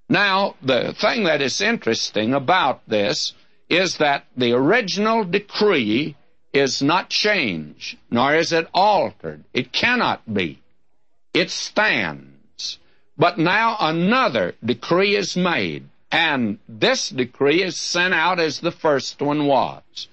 Now, 0.08 0.54
the 0.62 0.94
thing 0.98 1.24
that 1.24 1.42
is 1.42 1.60
interesting 1.60 2.32
about 2.32 2.88
this 2.88 3.34
is 3.68 3.98
that 3.98 4.24
the 4.36 4.52
original 4.52 5.24
decree 5.24 6.16
is 6.58 6.82
not 6.82 7.10
changed, 7.10 7.96
nor 8.10 8.34
is 8.34 8.52
it 8.52 8.68
altered. 8.74 9.44
It 9.54 9.72
cannot 9.72 10.22
be. 10.32 10.60
It 11.32 11.50
stands. 11.50 12.78
But 13.16 13.38
now 13.38 13.76
another 13.80 14.54
decree 14.64 15.16
is 15.16 15.36
made, 15.36 15.88
and 16.10 16.58
this 16.68 17.08
decree 17.08 17.62
is 17.62 17.78
sent 17.78 18.14
out 18.14 18.38
as 18.38 18.60
the 18.60 18.70
first 18.70 19.20
one 19.20 19.46
was. 19.46 20.08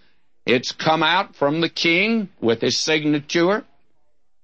It's 0.46 0.72
come 0.72 1.04
out 1.04 1.36
from 1.36 1.62
the 1.62 1.70
king 1.70 2.30
with 2.40 2.62
his 2.62 2.80
signature, 2.80 3.64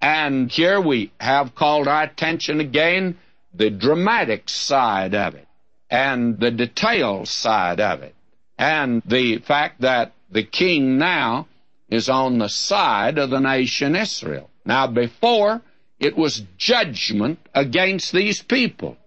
and 0.01 0.51
here 0.51 0.81
we 0.81 1.11
have 1.19 1.55
called 1.55 1.87
our 1.87 2.03
attention 2.03 2.59
again 2.59 3.17
the 3.53 3.69
dramatic 3.69 4.49
side 4.49 5.13
of 5.13 5.35
it, 5.35 5.47
and 5.89 6.39
the 6.39 6.51
detail 6.51 7.25
side 7.25 7.79
of 7.79 8.01
it, 8.01 8.15
and 8.57 9.01
the 9.05 9.39
fact 9.39 9.81
that 9.81 10.13
the 10.31 10.43
king 10.43 10.97
now 10.97 11.47
is 11.91 12.09
on 12.09 12.39
the 12.39 12.47
side 12.47 13.17
of 13.17 13.29
the 13.29 13.39
nation 13.39 13.95
Israel. 13.95 14.49
Now, 14.65 14.87
before, 14.87 15.61
it 15.99 16.17
was 16.17 16.43
judgment 16.57 17.39
against 17.53 18.13
these 18.13 18.41
people. 18.41 18.97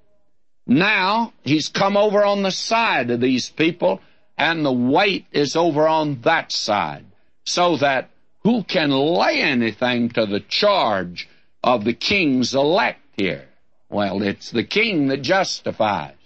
Now, 0.66 1.32
he's 1.42 1.68
come 1.68 1.96
over 1.96 2.24
on 2.24 2.42
the 2.42 2.50
side 2.50 3.10
of 3.10 3.20
these 3.20 3.50
people, 3.50 4.00
and 4.36 4.64
the 4.64 4.72
weight 4.72 5.26
is 5.32 5.56
over 5.56 5.88
on 5.88 6.20
that 6.22 6.52
side. 6.52 7.06
So 7.44 7.76
that 7.78 8.10
who 8.42 8.62
can 8.62 8.90
lay 8.90 9.40
anything 9.40 10.10
to 10.10 10.26
the 10.26 10.40
charge 10.40 11.28
of 11.62 11.84
the 11.84 11.94
king's 11.94 12.54
elect 12.54 13.00
here? 13.16 13.48
Well, 13.88 14.22
it's 14.22 14.50
the 14.50 14.64
king 14.64 15.08
that 15.08 15.22
justifies. 15.22 16.16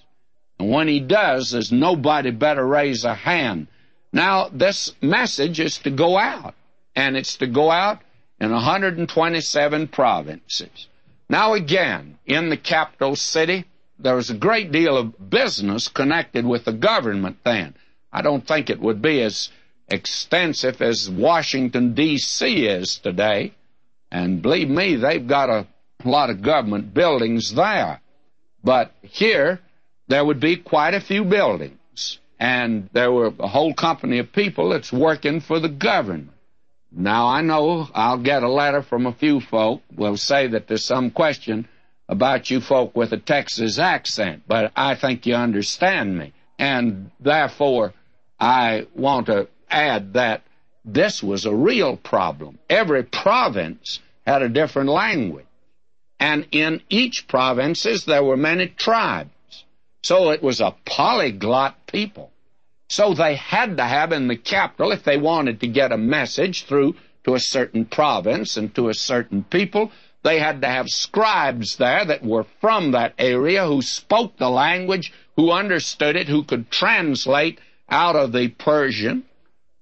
And 0.58 0.70
when 0.70 0.88
he 0.88 1.00
does, 1.00 1.52
there's 1.52 1.70
nobody 1.70 2.30
better 2.30 2.66
raise 2.66 3.04
a 3.04 3.14
hand. 3.14 3.68
Now, 4.12 4.48
this 4.48 4.92
message 5.02 5.60
is 5.60 5.78
to 5.78 5.90
go 5.90 6.18
out, 6.18 6.54
and 6.94 7.16
it's 7.16 7.36
to 7.36 7.46
go 7.46 7.70
out 7.70 8.00
in 8.40 8.50
127 8.50 9.88
provinces. 9.88 10.88
Now, 11.28 11.54
again, 11.54 12.18
in 12.26 12.48
the 12.48 12.56
capital 12.56 13.16
city, 13.16 13.66
there 13.98 14.14
was 14.14 14.30
a 14.30 14.34
great 14.34 14.72
deal 14.72 14.96
of 14.96 15.30
business 15.30 15.88
connected 15.88 16.46
with 16.46 16.64
the 16.64 16.72
government 16.72 17.38
then. 17.44 17.74
I 18.12 18.22
don't 18.22 18.46
think 18.46 18.70
it 18.70 18.80
would 18.80 19.02
be 19.02 19.20
as 19.22 19.50
extensive 19.88 20.80
as 20.80 21.10
Washington, 21.10 21.94
D.C. 21.94 22.66
is 22.66 22.98
today. 22.98 23.52
And 24.10 24.40
believe 24.40 24.70
me, 24.70 24.96
they've 24.96 25.26
got 25.26 25.50
a 25.50 25.66
lot 26.04 26.30
of 26.30 26.42
government 26.42 26.94
buildings 26.94 27.54
there. 27.54 28.00
But 28.64 28.92
here, 29.02 29.60
there 30.06 30.24
would 30.24 30.40
be 30.40 30.56
quite 30.56 30.94
a 30.94 31.00
few 31.00 31.24
buildings. 31.24 32.18
And 32.38 32.88
there 32.92 33.10
were 33.10 33.32
a 33.38 33.48
whole 33.48 33.74
company 33.74 34.18
of 34.18 34.32
people 34.32 34.70
that's 34.70 34.92
working 34.92 35.40
for 35.40 35.58
the 35.58 35.68
government. 35.68 36.30
Now, 36.90 37.26
I 37.26 37.42
know 37.42 37.88
I'll 37.94 38.18
get 38.18 38.42
a 38.42 38.48
letter 38.48 38.82
from 38.82 39.06
a 39.06 39.12
few 39.12 39.40
folk 39.40 39.82
will 39.94 40.16
say 40.16 40.46
that 40.48 40.68
there's 40.68 40.84
some 40.84 41.10
question 41.10 41.68
about 42.08 42.50
you 42.50 42.60
folk 42.60 42.96
with 42.96 43.12
a 43.12 43.18
Texas 43.18 43.78
accent, 43.78 44.44
but 44.46 44.72
I 44.74 44.94
think 44.94 45.26
you 45.26 45.34
understand 45.34 46.16
me. 46.16 46.32
And 46.58 47.10
therefore, 47.20 47.92
I 48.40 48.86
want 48.94 49.26
to 49.26 49.48
add 49.70 50.14
that 50.14 50.42
this 50.84 51.22
was 51.22 51.44
a 51.44 51.54
real 51.54 51.96
problem. 51.96 52.58
Every 52.70 53.02
province 53.02 54.00
had 54.26 54.42
a 54.42 54.48
different 54.48 54.88
language. 54.88 55.44
And 56.18 56.46
in 56.50 56.82
each 56.88 57.28
provinces 57.28 58.04
there 58.06 58.24
were 58.24 58.36
many 58.36 58.68
tribes. 58.68 59.30
So 60.02 60.30
it 60.30 60.42
was 60.42 60.60
a 60.60 60.74
polyglot 60.84 61.86
people. 61.86 62.30
So 62.88 63.12
they 63.12 63.34
had 63.34 63.76
to 63.76 63.84
have 63.84 64.12
in 64.12 64.28
the 64.28 64.36
capital, 64.36 64.92
if 64.92 65.04
they 65.04 65.18
wanted 65.18 65.60
to 65.60 65.66
get 65.66 65.92
a 65.92 65.98
message 65.98 66.64
through 66.64 66.94
to 67.24 67.34
a 67.34 67.40
certain 67.40 67.84
province 67.84 68.56
and 68.56 68.74
to 68.74 68.88
a 68.88 68.94
certain 68.94 69.44
people, 69.44 69.92
they 70.22 70.38
had 70.38 70.62
to 70.62 70.68
have 70.68 70.88
scribes 70.88 71.76
there 71.76 72.04
that 72.04 72.24
were 72.24 72.46
from 72.60 72.92
that 72.92 73.14
area 73.18 73.66
who 73.66 73.82
spoke 73.82 74.36
the 74.36 74.48
language, 74.48 75.12
who 75.36 75.50
understood 75.52 76.16
it, 76.16 76.28
who 76.28 76.44
could 76.44 76.70
translate 76.70 77.60
out 77.88 78.16
of 78.16 78.32
the 78.32 78.48
Persian, 78.48 79.24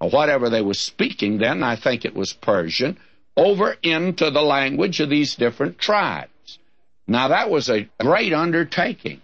or 0.00 0.10
whatever 0.10 0.50
they 0.50 0.62
were 0.62 0.74
speaking 0.74 1.38
then, 1.38 1.62
I 1.62 1.76
think 1.76 2.04
it 2.04 2.14
was 2.14 2.32
Persian, 2.32 2.98
over 3.36 3.76
into 3.82 4.30
the 4.30 4.42
language 4.42 5.00
of 5.00 5.10
these 5.10 5.34
different 5.34 5.78
tribes. 5.78 6.58
Now 7.06 7.28
that 7.28 7.50
was 7.50 7.70
a 7.70 7.88
great 8.00 8.32
undertaking. 8.32 9.20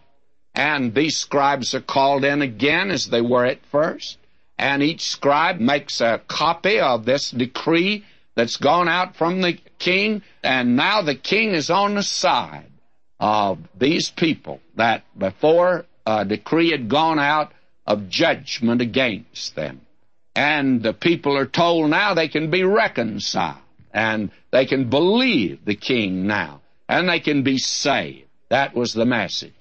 And 0.54 0.94
these 0.94 1.16
scribes 1.16 1.74
are 1.74 1.80
called 1.80 2.24
in 2.24 2.42
again 2.42 2.90
as 2.90 3.06
they 3.06 3.20
were 3.20 3.44
at 3.44 3.64
first. 3.66 4.18
And 4.58 4.82
each 4.82 5.02
scribe 5.02 5.58
makes 5.58 6.00
a 6.00 6.20
copy 6.28 6.78
of 6.78 7.04
this 7.04 7.30
decree 7.30 8.04
that's 8.34 8.56
gone 8.56 8.88
out 8.88 9.16
from 9.16 9.40
the 9.40 9.58
king. 9.78 10.22
And 10.42 10.76
now 10.76 11.02
the 11.02 11.14
king 11.14 11.50
is 11.50 11.70
on 11.70 11.94
the 11.94 12.02
side 12.02 12.70
of 13.18 13.58
these 13.78 14.10
people 14.10 14.60
that 14.76 15.04
before 15.16 15.86
a 16.06 16.24
decree 16.24 16.70
had 16.70 16.88
gone 16.88 17.18
out 17.18 17.52
of 17.86 18.08
judgment 18.08 18.80
against 18.80 19.54
them. 19.54 19.80
And 20.34 20.82
the 20.82 20.94
people 20.94 21.36
are 21.36 21.46
told 21.46 21.90
now 21.90 22.14
they 22.14 22.28
can 22.28 22.50
be 22.50 22.64
reconciled 22.64 23.58
and 23.92 24.30
they 24.50 24.66
can 24.66 24.88
believe 24.88 25.64
the 25.64 25.74
king 25.74 26.26
now 26.26 26.60
and 26.88 27.08
they 27.08 27.20
can 27.20 27.42
be 27.42 27.58
saved. 27.58 28.28
That 28.48 28.74
was 28.74 28.92
the 28.92 29.06
message. 29.06 29.54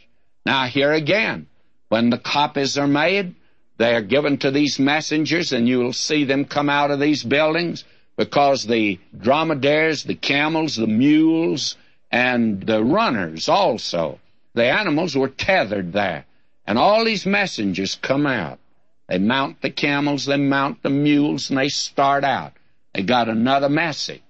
Now, 0.45 0.65
here 0.65 0.91
again, 0.91 1.48
when 1.89 2.10
the 2.10 2.17
copies 2.17 2.77
are 2.77 2.88
made, 2.88 3.36
they 3.77 3.95
are 3.95 4.01
given 4.01 4.38
to 4.39 4.51
these 4.51 4.79
messengers, 4.79 5.51
and 5.53 5.67
you 5.67 5.79
will 5.79 5.93
see 5.93 6.24
them 6.24 6.45
come 6.45 6.69
out 6.69 6.91
of 6.91 7.00
these 7.00 7.24
buildings 7.24 7.83
because 8.17 8.63
the 8.63 9.00
dromedaries, 9.17 10.03
the 10.03 10.15
camels, 10.15 10.75
the 10.75 10.88
mules, 10.88 11.75
and 12.12 12.62
the 12.62 12.83
runners 12.83 13.50
also, 13.50 14.19
the 14.53 14.65
animals 14.65 15.15
were 15.15 15.29
tethered 15.29 15.93
there. 15.93 16.25
And 16.65 16.77
all 16.77 17.05
these 17.05 17.25
messengers 17.25 17.95
come 17.95 18.25
out. 18.25 18.60
They 19.07 19.17
mount 19.17 19.62
the 19.62 19.69
camels, 19.69 20.25
they 20.25 20.38
mount 20.38 20.83
the 20.83 20.89
mules, 20.89 21.50
and 21.50 21.57
they 21.57 21.69
start 21.69 22.24
out. 22.24 22.53
They 22.93 23.03
got 23.03 23.29
another 23.29 23.69
message. 23.69 24.21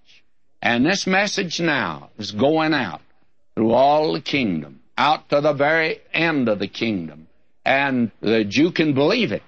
And 0.61 0.85
this 0.85 1.07
message 1.07 1.59
now 1.59 2.09
is 2.17 2.31
going 2.31 2.73
out 2.73 3.01
through 3.55 3.71
all 3.71 4.13
the 4.13 4.21
kingdom 4.21 4.80
out 5.01 5.29
to 5.29 5.41
the 5.41 5.53
very 5.53 5.99
end 6.13 6.47
of 6.47 6.59
the 6.59 6.67
kingdom. 6.67 7.27
And 7.65 8.11
the 8.21 8.43
Jew 8.43 8.71
can 8.71 8.93
believe 8.93 9.31
it, 9.31 9.41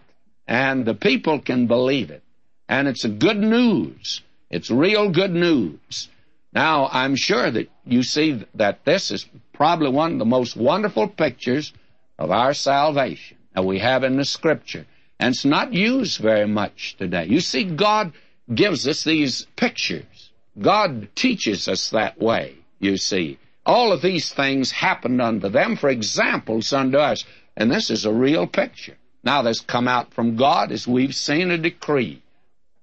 and 0.48 0.84
the 0.84 0.96
people 0.96 1.40
can 1.40 1.68
believe 1.68 2.10
it. 2.10 2.24
And 2.68 2.88
it's 2.88 3.06
good 3.06 3.38
news. 3.38 4.22
It's 4.50 4.72
real 4.72 5.12
good 5.12 5.32
news. 5.32 6.10
Now, 6.54 6.90
I'm 6.92 7.16
sure 7.16 7.50
that 7.52 7.70
you 7.86 8.02
see 8.02 8.44
that 8.56 8.84
this 8.84 9.12
is 9.12 9.28
probably 9.54 9.90
one 9.90 10.14
of 10.14 10.20
the 10.20 10.26
most 10.26 10.56
wonderful 10.56 11.08
pictures 11.08 11.72
of 12.18 12.32
our 12.32 12.54
salvation 12.54 13.38
that 13.54 13.66
we 13.66 13.80
have 13.80 14.04
in 14.04 14.18
the 14.18 14.26
Scripture. 14.26 14.86
And 15.20 15.34
it's 15.34 15.46
not 15.46 15.74
used 15.74 16.20
very 16.20 16.48
much 16.48 16.96
today. 16.98 17.26
You 17.26 17.40
see, 17.40 17.64
God 17.64 18.14
gives 18.54 18.88
us 18.88 19.04
these 19.04 19.46
pictures. 19.56 20.32
God 20.60 21.10
teaches 21.16 21.68
us 21.68 21.92
that 21.92 22.20
way, 22.20 22.56
you 22.80 22.98
see. 22.98 23.38
All 23.66 23.92
of 23.92 24.02
these 24.02 24.32
things 24.32 24.72
happened 24.72 25.22
unto 25.22 25.50
them 25.50 25.76
for 25.76 25.90
examples 25.90 26.74
unto 26.74 26.98
us. 26.98 27.24
And 27.56 27.72
this 27.72 27.90
is 27.90 28.06
a 28.06 28.12
real 28.12 28.48
picture. 28.48 28.98
Now 29.24 29.42
there's 29.42 29.62
come 29.62 29.88
out 29.88 30.14
from 30.14 30.36
God, 30.36 30.72
as 30.72 30.88
we've 30.88 31.16
seen, 31.16 31.52
a 31.52 31.58
decree. 31.58 32.22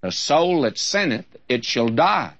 The 0.00 0.12
soul 0.12 0.62
that 0.62 0.78
sinneth, 0.78 1.26
it 1.48 1.64
shall 1.64 1.88
die. 1.88 2.32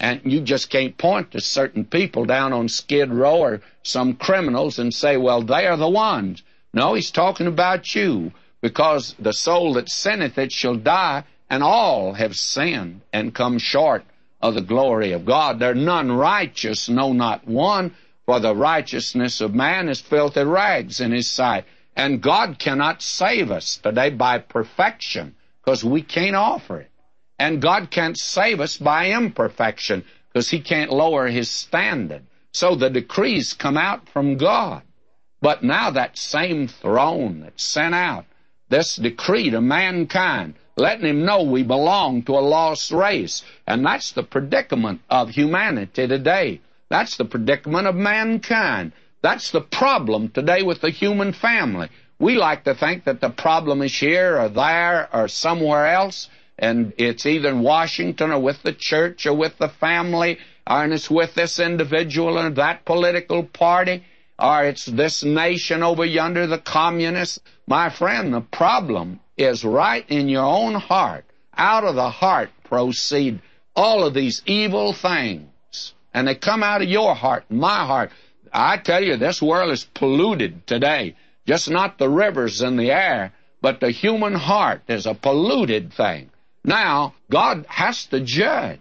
And 0.00 0.20
you 0.24 0.40
just 0.40 0.70
can't 0.70 0.96
point 0.96 1.32
to 1.32 1.40
certain 1.40 1.84
people 1.84 2.24
down 2.24 2.52
on 2.52 2.68
Skid 2.68 3.12
Row 3.12 3.38
or 3.38 3.60
some 3.82 4.14
criminals 4.14 4.78
and 4.78 4.92
say, 4.92 5.16
well, 5.16 5.42
they 5.42 5.66
are 5.66 5.76
the 5.76 5.88
ones. 5.88 6.42
No, 6.72 6.94
he's 6.94 7.10
talking 7.10 7.46
about 7.46 7.94
you, 7.94 8.32
because 8.62 9.14
the 9.18 9.32
soul 9.32 9.74
that 9.74 9.90
sinneth, 9.90 10.38
it 10.38 10.50
shall 10.50 10.76
die, 10.76 11.24
and 11.50 11.62
all 11.62 12.14
have 12.14 12.34
sinned 12.34 13.02
and 13.12 13.34
come 13.34 13.58
short 13.58 14.04
of 14.42 14.54
the 14.54 14.60
glory 14.60 15.12
of 15.12 15.24
God. 15.24 15.58
There 15.58 15.70
are 15.70 15.74
none 15.74 16.10
righteous, 16.10 16.88
no, 16.88 17.12
not 17.12 17.46
one, 17.46 17.94
for 18.26 18.40
the 18.40 18.54
righteousness 18.54 19.40
of 19.40 19.54
man 19.54 19.88
is 19.88 20.00
filthy 20.00 20.42
rags 20.42 21.00
in 21.00 21.12
his 21.12 21.28
sight. 21.28 21.64
And 21.94 22.22
God 22.22 22.58
cannot 22.58 23.02
save 23.02 23.50
us 23.50 23.76
today 23.76 24.10
by 24.10 24.38
perfection, 24.38 25.36
because 25.60 25.84
we 25.84 26.02
can't 26.02 26.36
offer 26.36 26.80
it. 26.80 26.90
And 27.38 27.62
God 27.62 27.90
can't 27.90 28.18
save 28.18 28.60
us 28.60 28.76
by 28.76 29.12
imperfection, 29.12 30.04
because 30.28 30.48
he 30.48 30.60
can't 30.60 30.92
lower 30.92 31.28
his 31.28 31.50
standard. 31.50 32.22
So 32.52 32.74
the 32.74 32.90
decrees 32.90 33.54
come 33.54 33.76
out 33.76 34.08
from 34.08 34.36
God. 34.36 34.82
But 35.40 35.62
now 35.62 35.90
that 35.90 36.16
same 36.18 36.68
throne 36.68 37.40
that's 37.40 37.64
sent 37.64 37.94
out, 37.94 38.26
this 38.72 38.96
decree 38.96 39.50
to 39.50 39.60
mankind, 39.60 40.54
letting 40.76 41.06
him 41.06 41.24
know 41.24 41.42
we 41.42 41.62
belong 41.62 42.22
to 42.22 42.32
a 42.32 42.40
lost 42.40 42.90
race. 42.90 43.44
And 43.66 43.84
that's 43.84 44.12
the 44.12 44.22
predicament 44.22 45.02
of 45.10 45.28
humanity 45.28 46.08
today. 46.08 46.60
That's 46.88 47.16
the 47.16 47.26
predicament 47.26 47.86
of 47.86 47.94
mankind. 47.94 48.92
That's 49.20 49.50
the 49.50 49.60
problem 49.60 50.30
today 50.30 50.62
with 50.62 50.80
the 50.80 50.90
human 50.90 51.32
family. 51.32 51.90
We 52.18 52.36
like 52.36 52.64
to 52.64 52.74
think 52.74 53.04
that 53.04 53.20
the 53.20 53.30
problem 53.30 53.82
is 53.82 53.94
here 53.94 54.38
or 54.40 54.48
there 54.48 55.08
or 55.12 55.28
somewhere 55.28 55.86
else, 55.86 56.28
and 56.58 56.92
it's 56.96 57.26
either 57.26 57.50
in 57.50 57.60
Washington 57.60 58.30
or 58.30 58.38
with 58.38 58.62
the 58.62 58.72
church 58.72 59.26
or 59.26 59.34
with 59.34 59.58
the 59.58 59.68
family, 59.68 60.38
or 60.66 60.84
it's 60.86 61.10
with 61.10 61.34
this 61.34 61.58
individual 61.58 62.38
or 62.38 62.50
that 62.50 62.84
political 62.84 63.42
party. 63.44 64.04
Or 64.38 64.64
it's 64.64 64.86
this 64.86 65.22
nation 65.22 65.82
over 65.82 66.04
yonder, 66.04 66.46
the 66.46 66.58
communists. 66.58 67.40
My 67.66 67.90
friend, 67.90 68.32
the 68.32 68.40
problem 68.40 69.20
is 69.36 69.64
right 69.64 70.04
in 70.08 70.28
your 70.28 70.44
own 70.44 70.74
heart. 70.74 71.24
Out 71.56 71.84
of 71.84 71.94
the 71.94 72.10
heart 72.10 72.50
proceed 72.64 73.40
all 73.76 74.04
of 74.04 74.14
these 74.14 74.42
evil 74.46 74.92
things. 74.92 75.94
And 76.14 76.26
they 76.26 76.34
come 76.34 76.62
out 76.62 76.82
of 76.82 76.88
your 76.88 77.14
heart, 77.14 77.44
my 77.50 77.86
heart. 77.86 78.10
I 78.52 78.76
tell 78.76 79.02
you, 79.02 79.16
this 79.16 79.40
world 79.40 79.70
is 79.70 79.84
polluted 79.84 80.66
today. 80.66 81.16
Just 81.46 81.70
not 81.70 81.98
the 81.98 82.08
rivers 82.08 82.60
and 82.60 82.78
the 82.78 82.90
air, 82.90 83.32
but 83.60 83.80
the 83.80 83.90
human 83.90 84.34
heart 84.34 84.82
is 84.88 85.06
a 85.06 85.14
polluted 85.14 85.92
thing. 85.92 86.30
Now, 86.64 87.14
God 87.30 87.66
has 87.68 88.06
to 88.06 88.20
judge. 88.20 88.78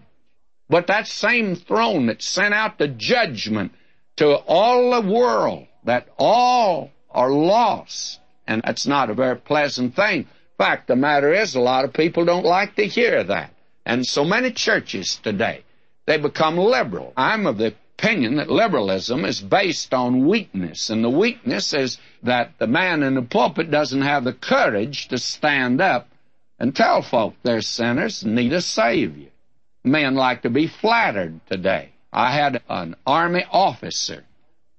But 0.69 0.87
that 0.87 1.07
same 1.07 1.55
throne 1.55 2.05
that 2.05 2.21
sent 2.21 2.53
out 2.53 2.77
the 2.77 2.87
judgment 2.87 3.73
to 4.21 4.35
all 4.35 4.91
the 4.91 5.09
world, 5.09 5.65
that 5.83 6.07
all 6.19 6.91
are 7.09 7.31
lost, 7.31 8.19
and 8.45 8.61
that's 8.63 8.85
not 8.85 9.09
a 9.09 9.15
very 9.15 9.35
pleasant 9.35 9.95
thing. 9.95 10.27
Fact 10.59 10.87
the 10.87 10.95
matter 10.95 11.33
is, 11.33 11.55
a 11.55 11.59
lot 11.59 11.85
of 11.85 11.91
people 11.91 12.23
don't 12.23 12.45
like 12.45 12.75
to 12.75 12.85
hear 12.85 13.23
that. 13.23 13.51
And 13.83 14.05
so 14.05 14.23
many 14.23 14.51
churches 14.51 15.19
today, 15.23 15.63
they 16.05 16.17
become 16.17 16.55
liberal. 16.55 17.13
I'm 17.17 17.47
of 17.47 17.57
the 17.57 17.73
opinion 17.97 18.35
that 18.35 18.51
liberalism 18.51 19.25
is 19.25 19.41
based 19.41 19.91
on 19.91 20.27
weakness, 20.27 20.91
and 20.91 21.03
the 21.03 21.09
weakness 21.09 21.73
is 21.73 21.97
that 22.21 22.51
the 22.59 22.67
man 22.67 23.01
in 23.01 23.15
the 23.15 23.23
pulpit 23.23 23.71
doesn't 23.71 24.03
have 24.03 24.23
the 24.23 24.33
courage 24.33 25.07
to 25.07 25.17
stand 25.17 25.81
up 25.81 26.07
and 26.59 26.75
tell 26.75 27.01
folk 27.01 27.33
they're 27.41 27.61
sinners 27.61 28.21
and 28.21 28.35
need 28.35 28.53
a 28.53 28.61
Savior. 28.61 29.29
Men 29.83 30.13
like 30.13 30.43
to 30.43 30.51
be 30.51 30.67
flattered 30.67 31.39
today. 31.47 31.91
I 32.13 32.31
had 32.31 32.61
an 32.67 32.95
Army 33.07 33.45
officer 33.51 34.25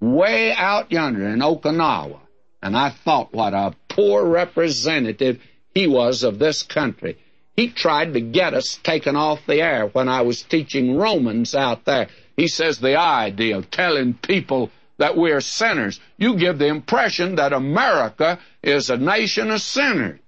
way 0.00 0.52
out 0.52 0.92
yonder 0.92 1.28
in 1.28 1.40
Okinawa, 1.40 2.18
and 2.62 2.76
I 2.76 2.90
thought 2.90 3.32
what 3.32 3.54
a 3.54 3.74
poor 3.88 4.26
representative 4.26 5.40
he 5.74 5.86
was 5.86 6.24
of 6.24 6.38
this 6.38 6.62
country. 6.62 7.16
He 7.56 7.68
tried 7.68 8.14
to 8.14 8.20
get 8.20 8.54
us 8.54 8.78
taken 8.82 9.16
off 9.16 9.46
the 9.46 9.62
air 9.62 9.86
when 9.86 10.08
I 10.08 10.22
was 10.22 10.42
teaching 10.42 10.96
Romans 10.96 11.54
out 11.54 11.84
there. 11.84 12.08
He 12.36 12.48
says 12.48 12.78
the 12.78 12.96
idea 12.96 13.56
of 13.56 13.70
telling 13.70 14.14
people 14.14 14.70
that 14.98 15.16
we're 15.16 15.40
sinners, 15.40 16.00
you 16.18 16.36
give 16.36 16.58
the 16.58 16.66
impression 16.66 17.36
that 17.36 17.52
America 17.52 18.38
is 18.62 18.90
a 18.90 18.96
nation 18.96 19.50
of 19.50 19.60
sinners. 19.60 20.20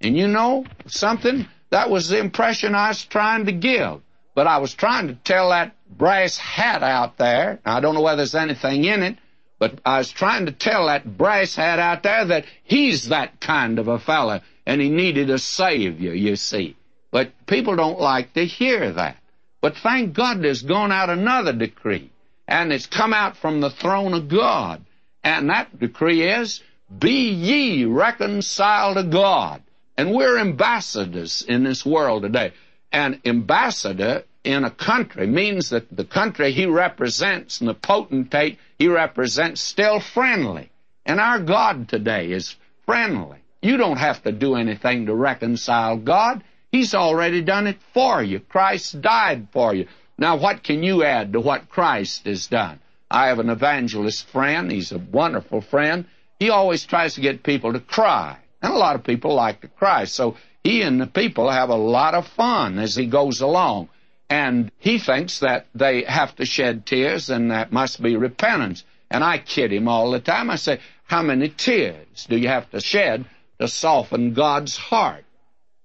And 0.00 0.16
you 0.16 0.28
know 0.28 0.66
something? 0.86 1.46
That 1.70 1.88
was 1.88 2.08
the 2.08 2.18
impression 2.18 2.74
I 2.74 2.88
was 2.88 3.04
trying 3.04 3.46
to 3.46 3.52
give. 3.52 4.00
But 4.34 4.46
I 4.46 4.58
was 4.58 4.72
trying 4.72 5.08
to 5.08 5.14
tell 5.14 5.50
that 5.50 5.74
brass 5.88 6.38
hat 6.38 6.82
out 6.82 7.18
there, 7.18 7.60
I 7.64 7.80
don't 7.80 7.94
know 7.94 8.00
whether 8.00 8.16
there's 8.18 8.34
anything 8.34 8.84
in 8.84 9.02
it, 9.02 9.18
but 9.58 9.80
I 9.84 9.98
was 9.98 10.10
trying 10.10 10.46
to 10.46 10.52
tell 10.52 10.86
that 10.86 11.16
brass 11.18 11.54
hat 11.54 11.78
out 11.78 12.02
there 12.02 12.24
that 12.24 12.46
he's 12.64 13.08
that 13.08 13.40
kind 13.40 13.78
of 13.78 13.88
a 13.88 13.98
fella 13.98 14.42
and 14.66 14.80
he 14.80 14.88
needed 14.88 15.30
a 15.30 15.38
savior, 15.38 16.14
you 16.14 16.36
see. 16.36 16.76
But 17.10 17.46
people 17.46 17.76
don't 17.76 18.00
like 18.00 18.32
to 18.34 18.46
hear 18.46 18.92
that. 18.92 19.18
But 19.60 19.76
thank 19.76 20.14
God 20.14 20.42
there's 20.42 20.62
gone 20.62 20.90
out 20.90 21.10
another 21.10 21.52
decree, 21.52 22.10
and 22.48 22.72
it's 22.72 22.86
come 22.86 23.12
out 23.12 23.36
from 23.36 23.60
the 23.60 23.70
throne 23.70 24.14
of 24.14 24.28
God. 24.28 24.84
And 25.22 25.50
that 25.50 25.78
decree 25.78 26.22
is, 26.22 26.60
Be 26.98 27.30
ye 27.30 27.84
reconciled 27.84 28.96
to 28.96 29.04
God. 29.04 29.62
And 29.96 30.12
we're 30.12 30.38
ambassadors 30.38 31.42
in 31.42 31.62
this 31.62 31.86
world 31.86 32.22
today. 32.22 32.52
An 32.92 33.20
ambassador 33.24 34.24
in 34.44 34.64
a 34.64 34.70
country 34.70 35.26
means 35.26 35.70
that 35.70 35.94
the 35.94 36.04
country 36.04 36.52
he 36.52 36.66
represents 36.66 37.60
and 37.60 37.68
the 37.68 37.74
potentate 37.74 38.58
he 38.78 38.88
represents 38.88 39.60
still 39.60 40.00
friendly. 40.00 40.70
And 41.06 41.20
our 41.20 41.40
God 41.40 41.88
today 41.88 42.32
is 42.32 42.54
friendly. 42.84 43.38
You 43.60 43.76
don't 43.76 43.98
have 43.98 44.22
to 44.24 44.32
do 44.32 44.56
anything 44.56 45.06
to 45.06 45.14
reconcile 45.14 45.96
God. 45.96 46.42
He's 46.70 46.94
already 46.94 47.42
done 47.42 47.66
it 47.66 47.78
for 47.94 48.22
you. 48.22 48.40
Christ 48.40 49.00
died 49.00 49.48
for 49.52 49.74
you. 49.74 49.86
Now, 50.18 50.36
what 50.36 50.62
can 50.62 50.82
you 50.82 51.04
add 51.04 51.32
to 51.32 51.40
what 51.40 51.68
Christ 51.68 52.26
has 52.26 52.46
done? 52.46 52.80
I 53.10 53.28
have 53.28 53.38
an 53.38 53.50
evangelist 53.50 54.26
friend. 54.28 54.70
He's 54.70 54.92
a 54.92 54.98
wonderful 54.98 55.60
friend. 55.60 56.06
He 56.38 56.50
always 56.50 56.84
tries 56.84 57.14
to 57.14 57.20
get 57.20 57.42
people 57.42 57.72
to 57.72 57.80
cry. 57.80 58.38
And 58.62 58.72
a 58.72 58.76
lot 58.76 58.96
of 58.96 59.04
people 59.04 59.34
like 59.34 59.60
to 59.60 59.68
cry. 59.68 60.04
So 60.04 60.36
he 60.64 60.82
and 60.82 61.00
the 61.00 61.06
people 61.06 61.50
have 61.50 61.70
a 61.70 61.76
lot 61.76 62.14
of 62.14 62.26
fun 62.26 62.78
as 62.78 62.94
he 62.94 63.06
goes 63.06 63.40
along. 63.40 63.88
And 64.30 64.70
he 64.78 64.98
thinks 64.98 65.40
that 65.40 65.66
they 65.74 66.04
have 66.04 66.34
to 66.36 66.46
shed 66.46 66.86
tears 66.86 67.28
and 67.28 67.50
that 67.50 67.72
must 67.72 68.00
be 68.00 68.16
repentance. 68.16 68.84
And 69.10 69.22
I 69.22 69.38
kid 69.38 69.72
him 69.72 69.88
all 69.88 70.10
the 70.10 70.20
time. 70.20 70.50
I 70.50 70.56
say, 70.56 70.80
How 71.04 71.22
many 71.22 71.48
tears 71.48 72.26
do 72.28 72.36
you 72.38 72.48
have 72.48 72.70
to 72.70 72.80
shed 72.80 73.26
to 73.60 73.68
soften 73.68 74.32
God's 74.32 74.76
heart? 74.76 75.24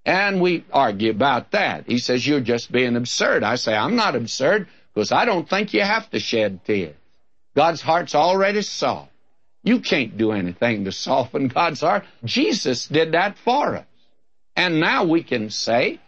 And 0.06 0.40
we 0.40 0.64
argue 0.72 1.10
about 1.10 1.50
that. 1.50 1.84
He 1.86 1.98
says, 1.98 2.26
You're 2.26 2.40
just 2.40 2.72
being 2.72 2.96
absurd. 2.96 3.42
I 3.42 3.56
say, 3.56 3.76
I'm 3.76 3.96
not 3.96 4.16
absurd 4.16 4.68
because 4.94 5.12
I 5.12 5.26
don't 5.26 5.48
think 5.48 5.74
you 5.74 5.82
have 5.82 6.08
to 6.10 6.20
shed 6.20 6.64
tears. 6.64 6.96
God's 7.54 7.82
heart's 7.82 8.14
already 8.14 8.62
soft. 8.62 9.10
You 9.62 9.80
can't 9.80 10.16
do 10.16 10.32
anything 10.32 10.84
to 10.84 10.92
soften 10.92 11.48
God's 11.48 11.80
heart. 11.80 12.04
Jesus 12.24 12.86
did 12.86 13.12
that 13.12 13.36
for 13.36 13.76
us. 13.76 13.84
And 14.58 14.80
now 14.80 15.04
we 15.04 15.22
can 15.22 15.50
say, 15.50 16.00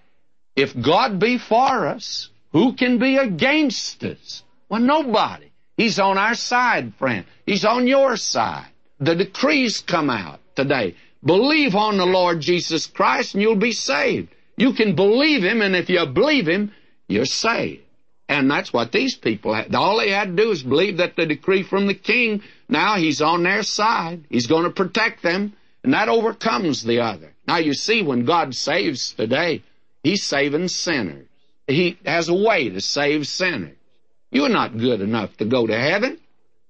if 0.56 0.78
God 0.78 1.20
be 1.20 1.38
for 1.38 1.86
us, 1.86 2.30
who 2.50 2.72
can 2.72 2.98
be 2.98 3.16
against 3.16 4.02
us? 4.02 4.42
Well, 4.68 4.80
nobody. 4.80 5.52
He's 5.76 6.00
on 6.00 6.18
our 6.18 6.34
side, 6.34 6.94
friend. 6.96 7.26
He's 7.46 7.64
on 7.64 7.86
your 7.86 8.16
side. 8.16 8.66
The 8.98 9.14
decrees 9.14 9.78
come 9.78 10.10
out 10.10 10.40
today. 10.56 10.96
Believe 11.24 11.76
on 11.76 11.96
the 11.96 12.06
Lord 12.06 12.40
Jesus 12.40 12.86
Christ 12.86 13.34
and 13.34 13.42
you'll 13.42 13.54
be 13.54 13.70
saved. 13.70 14.34
You 14.56 14.72
can 14.72 14.96
believe 14.96 15.44
Him, 15.44 15.62
and 15.62 15.76
if 15.76 15.88
you 15.88 16.04
believe 16.06 16.48
Him, 16.48 16.72
you're 17.06 17.26
saved. 17.26 17.84
And 18.28 18.50
that's 18.50 18.72
what 18.72 18.90
these 18.90 19.14
people 19.14 19.54
had. 19.54 19.72
All 19.76 19.98
they 19.98 20.10
had 20.10 20.36
to 20.36 20.42
do 20.42 20.50
is 20.50 20.64
believe 20.64 20.96
that 20.96 21.14
the 21.14 21.24
decree 21.24 21.62
from 21.62 21.86
the 21.86 21.94
king, 21.94 22.42
now 22.68 22.96
He's 22.96 23.22
on 23.22 23.44
their 23.44 23.62
side. 23.62 24.24
He's 24.28 24.48
going 24.48 24.64
to 24.64 24.70
protect 24.70 25.22
them, 25.22 25.52
and 25.84 25.94
that 25.94 26.08
overcomes 26.08 26.82
the 26.82 27.00
other. 27.00 27.32
Now 27.50 27.56
you 27.56 27.74
see, 27.74 28.00
when 28.00 28.26
God 28.26 28.54
saves 28.54 29.12
today, 29.14 29.64
He's 30.04 30.22
saving 30.22 30.68
sinners. 30.68 31.26
He 31.66 31.98
has 32.06 32.28
a 32.28 32.34
way 32.34 32.68
to 32.68 32.80
save 32.80 33.26
sinners. 33.26 33.76
You're 34.30 34.48
not 34.60 34.78
good 34.78 35.00
enough 35.00 35.36
to 35.38 35.44
go 35.46 35.66
to 35.66 35.76
heaven. 35.76 36.20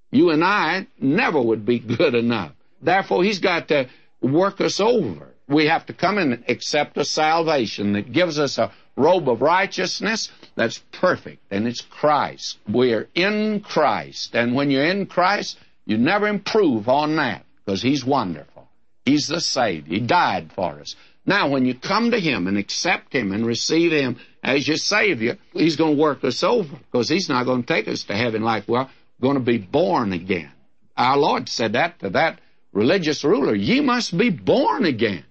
You 0.09 0.31
and 0.31 0.43
I 0.43 0.87
never 0.99 1.39
would 1.39 1.67
be 1.67 1.77
good 1.97 2.15
enough. 2.15 2.53
Therefore, 2.81 3.23
He's 3.23 3.37
got 3.37 3.67
to 3.67 3.89
work 4.23 4.59
us 4.59 4.79
over. 4.79 5.27
We 5.47 5.67
have 5.67 5.85
to 5.85 5.93
come 5.93 6.17
and 6.17 6.43
accept 6.47 6.97
a 6.97 7.05
salvation 7.05 7.93
that 7.93 8.11
gives 8.11 8.39
us 8.39 8.57
a 8.57 8.71
robe 8.95 9.29
of 9.29 9.43
righteousness 9.43 10.31
that's 10.55 10.79
perfect, 10.91 11.43
and 11.51 11.67
it's 11.67 11.81
Christ. 11.81 12.57
We're 12.67 13.07
in 13.13 13.59
Christ, 13.59 14.33
and 14.33 14.55
when 14.55 14.71
you're 14.71 14.85
in 14.85 15.05
Christ, 15.05 15.59
you 15.85 15.99
never 15.99 16.27
improve 16.27 16.89
on 16.89 17.17
that 17.17 17.45
because 17.63 17.83
He's 17.83 18.03
wonderful. 18.03 18.50
He's 19.05 19.27
the 19.27 19.41
Savior. 19.41 19.95
He 19.95 19.99
died 19.99 20.51
for 20.53 20.79
us. 20.79 20.95
Now, 21.25 21.49
when 21.49 21.65
you 21.65 21.75
come 21.75 22.11
to 22.11 22.19
Him 22.19 22.47
and 22.47 22.57
accept 22.57 23.13
Him 23.13 23.31
and 23.31 23.45
receive 23.45 23.91
Him 23.91 24.17
as 24.43 24.67
your 24.67 24.77
Savior, 24.77 25.37
He's 25.53 25.75
going 25.75 25.95
to 25.95 26.01
work 26.01 26.23
us 26.23 26.43
over 26.43 26.75
because 26.75 27.09
He's 27.09 27.29
not 27.29 27.45
going 27.45 27.63
to 27.63 27.67
take 27.67 27.87
us 27.87 28.03
to 28.05 28.15
heaven 28.15 28.41
like 28.41 28.67
we're 28.67 28.87
going 29.21 29.35
to 29.35 29.43
be 29.43 29.57
born 29.57 30.13
again. 30.13 30.51
Our 30.97 31.17
Lord 31.17 31.47
said 31.47 31.73
that 31.73 31.99
to 31.99 32.09
that 32.11 32.39
religious 32.73 33.23
ruler, 33.23 33.55
ye 33.55 33.81
must 33.81 34.17
be 34.17 34.29
born 34.29 34.85
again. 34.85 35.25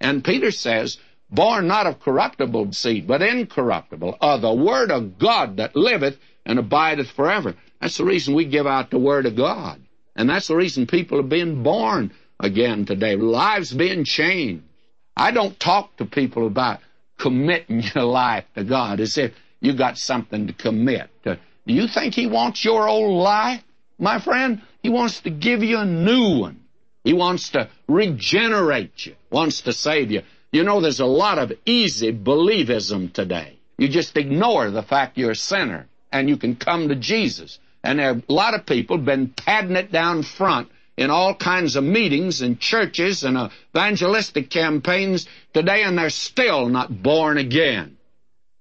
And 0.00 0.24
Peter 0.24 0.50
says, 0.50 0.98
born 1.30 1.66
not 1.66 1.86
of 1.86 2.00
corruptible 2.00 2.72
seed, 2.72 3.06
but 3.06 3.22
incorruptible, 3.22 4.16
of 4.20 4.40
the 4.40 4.54
Word 4.54 4.90
of 4.90 5.18
God 5.18 5.56
that 5.58 5.76
liveth 5.76 6.18
and 6.46 6.58
abideth 6.58 7.10
forever. 7.10 7.54
That's 7.80 7.96
the 7.96 8.04
reason 8.04 8.34
we 8.34 8.44
give 8.44 8.66
out 8.66 8.90
the 8.90 8.98
Word 8.98 9.26
of 9.26 9.36
God. 9.36 9.80
And 10.16 10.28
that's 10.28 10.48
the 10.48 10.56
reason 10.56 10.86
people 10.86 11.20
are 11.20 11.24
being 11.24 11.62
born 11.62 12.12
again 12.40 12.86
today, 12.86 13.16
lives 13.16 13.72
being 13.72 14.04
changed. 14.04 14.64
I 15.16 15.30
don't 15.32 15.58
talk 15.58 15.96
to 15.96 16.04
people 16.04 16.46
about 16.46 16.80
committing 17.18 17.82
your 17.94 18.04
life 18.04 18.44
to 18.54 18.64
God 18.64 19.00
as 19.00 19.18
if 19.18 19.32
you 19.60 19.74
got 19.74 19.98
something 19.98 20.46
to 20.46 20.52
commit. 20.52 21.10
Do 21.24 21.36
you 21.66 21.88
think 21.88 22.14
He 22.14 22.26
wants 22.26 22.64
your 22.64 22.88
old 22.88 23.22
life, 23.22 23.62
my 23.98 24.20
friend? 24.20 24.62
He 24.82 24.88
wants 24.88 25.20
to 25.20 25.30
give 25.30 25.62
you 25.62 25.78
a 25.78 25.84
new 25.84 26.38
one. 26.38 26.60
He 27.04 27.12
wants 27.12 27.50
to 27.50 27.68
regenerate 27.88 29.06
you, 29.06 29.14
wants 29.30 29.62
to 29.62 29.72
save 29.72 30.10
you. 30.10 30.22
You 30.52 30.64
know, 30.64 30.80
there's 30.80 31.00
a 31.00 31.06
lot 31.06 31.38
of 31.38 31.52
easy 31.66 32.12
believism 32.12 33.12
today. 33.12 33.58
You 33.76 33.88
just 33.88 34.16
ignore 34.16 34.70
the 34.70 34.82
fact 34.82 35.18
you're 35.18 35.32
a 35.32 35.36
sinner 35.36 35.88
and 36.12 36.28
you 36.28 36.36
can 36.36 36.56
come 36.56 36.88
to 36.88 36.96
Jesus. 36.96 37.58
And 37.84 38.00
a 38.00 38.22
lot 38.28 38.54
of 38.54 38.66
people 38.66 38.96
have 38.96 39.06
been 39.06 39.28
padding 39.28 39.76
it 39.76 39.92
down 39.92 40.22
front 40.22 40.68
in 40.98 41.10
all 41.10 41.32
kinds 41.32 41.76
of 41.76 41.84
meetings 41.84 42.42
and 42.42 42.58
churches 42.58 43.22
and 43.22 43.50
evangelistic 43.72 44.50
campaigns 44.50 45.28
today, 45.54 45.84
and 45.84 45.96
they're 45.96 46.10
still 46.10 46.68
not 46.68 47.02
born 47.02 47.38
again. 47.38 47.96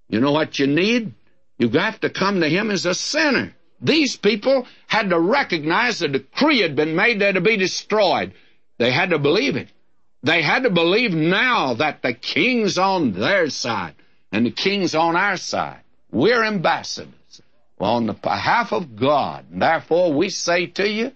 You 0.08 0.22
know 0.22 0.32
what 0.32 0.60
you 0.60 0.68
need? 0.68 1.14
You 1.58 1.68
have 1.68 1.74
got 1.74 2.02
to 2.02 2.12
come 2.12 2.42
to 2.42 2.48
Him 2.48 2.70
as 2.70 2.86
a 2.86 2.94
sinner. 2.94 3.56
These 3.82 4.18
people 4.18 4.68
had 4.86 5.10
to 5.10 5.20
recognize 5.20 5.98
the 5.98 6.10
decree 6.10 6.62
had 6.62 6.76
been 6.76 6.96
made 6.96 7.20
there 7.20 7.34
to 7.34 7.42
be 7.42 7.58
destroyed. 7.58 8.34
They 8.78 8.92
had 8.92 9.10
to 9.10 9.18
believe 9.18 9.56
it. 9.56 9.70
They 10.22 10.44
had 10.44 10.64
to 10.64 10.70
believe 10.70 11.14
now 11.14 11.74
that 11.74 12.04
the 12.04 12.14
king's 12.14 12.78
on 12.78 13.14
their 13.14 13.50
side 13.50 13.96
and 14.32 14.46
the 14.46 14.52
king's 14.52 14.94
on 14.94 15.16
our 15.16 15.38
side. 15.38 15.82
We're 16.12 16.44
ambassadors 16.44 17.42
on 17.80 18.06
the 18.06 18.14
behalf 18.14 18.74
of 18.74 18.96
God. 18.96 19.46
And 19.52 19.62
Therefore, 19.62 20.14
we 20.14 20.30
say 20.30 20.68
to 20.68 20.88
you, 20.88 21.12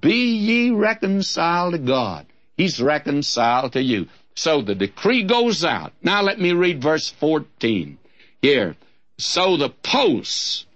be 0.00 0.36
ye 0.36 0.70
reconciled 0.70 1.72
to 1.72 1.78
God. 1.78 2.26
He's 2.56 2.80
reconciled 2.80 3.72
to 3.72 3.82
you. 3.82 4.08
So 4.34 4.62
the 4.62 4.74
decree 4.74 5.24
goes 5.24 5.64
out. 5.64 5.92
Now 6.02 6.22
let 6.22 6.40
me 6.40 6.52
read 6.52 6.82
verse 6.82 7.08
14 7.10 7.98
here. 8.40 8.76
So 9.18 9.56
the 9.56 9.70
posts 9.70 10.66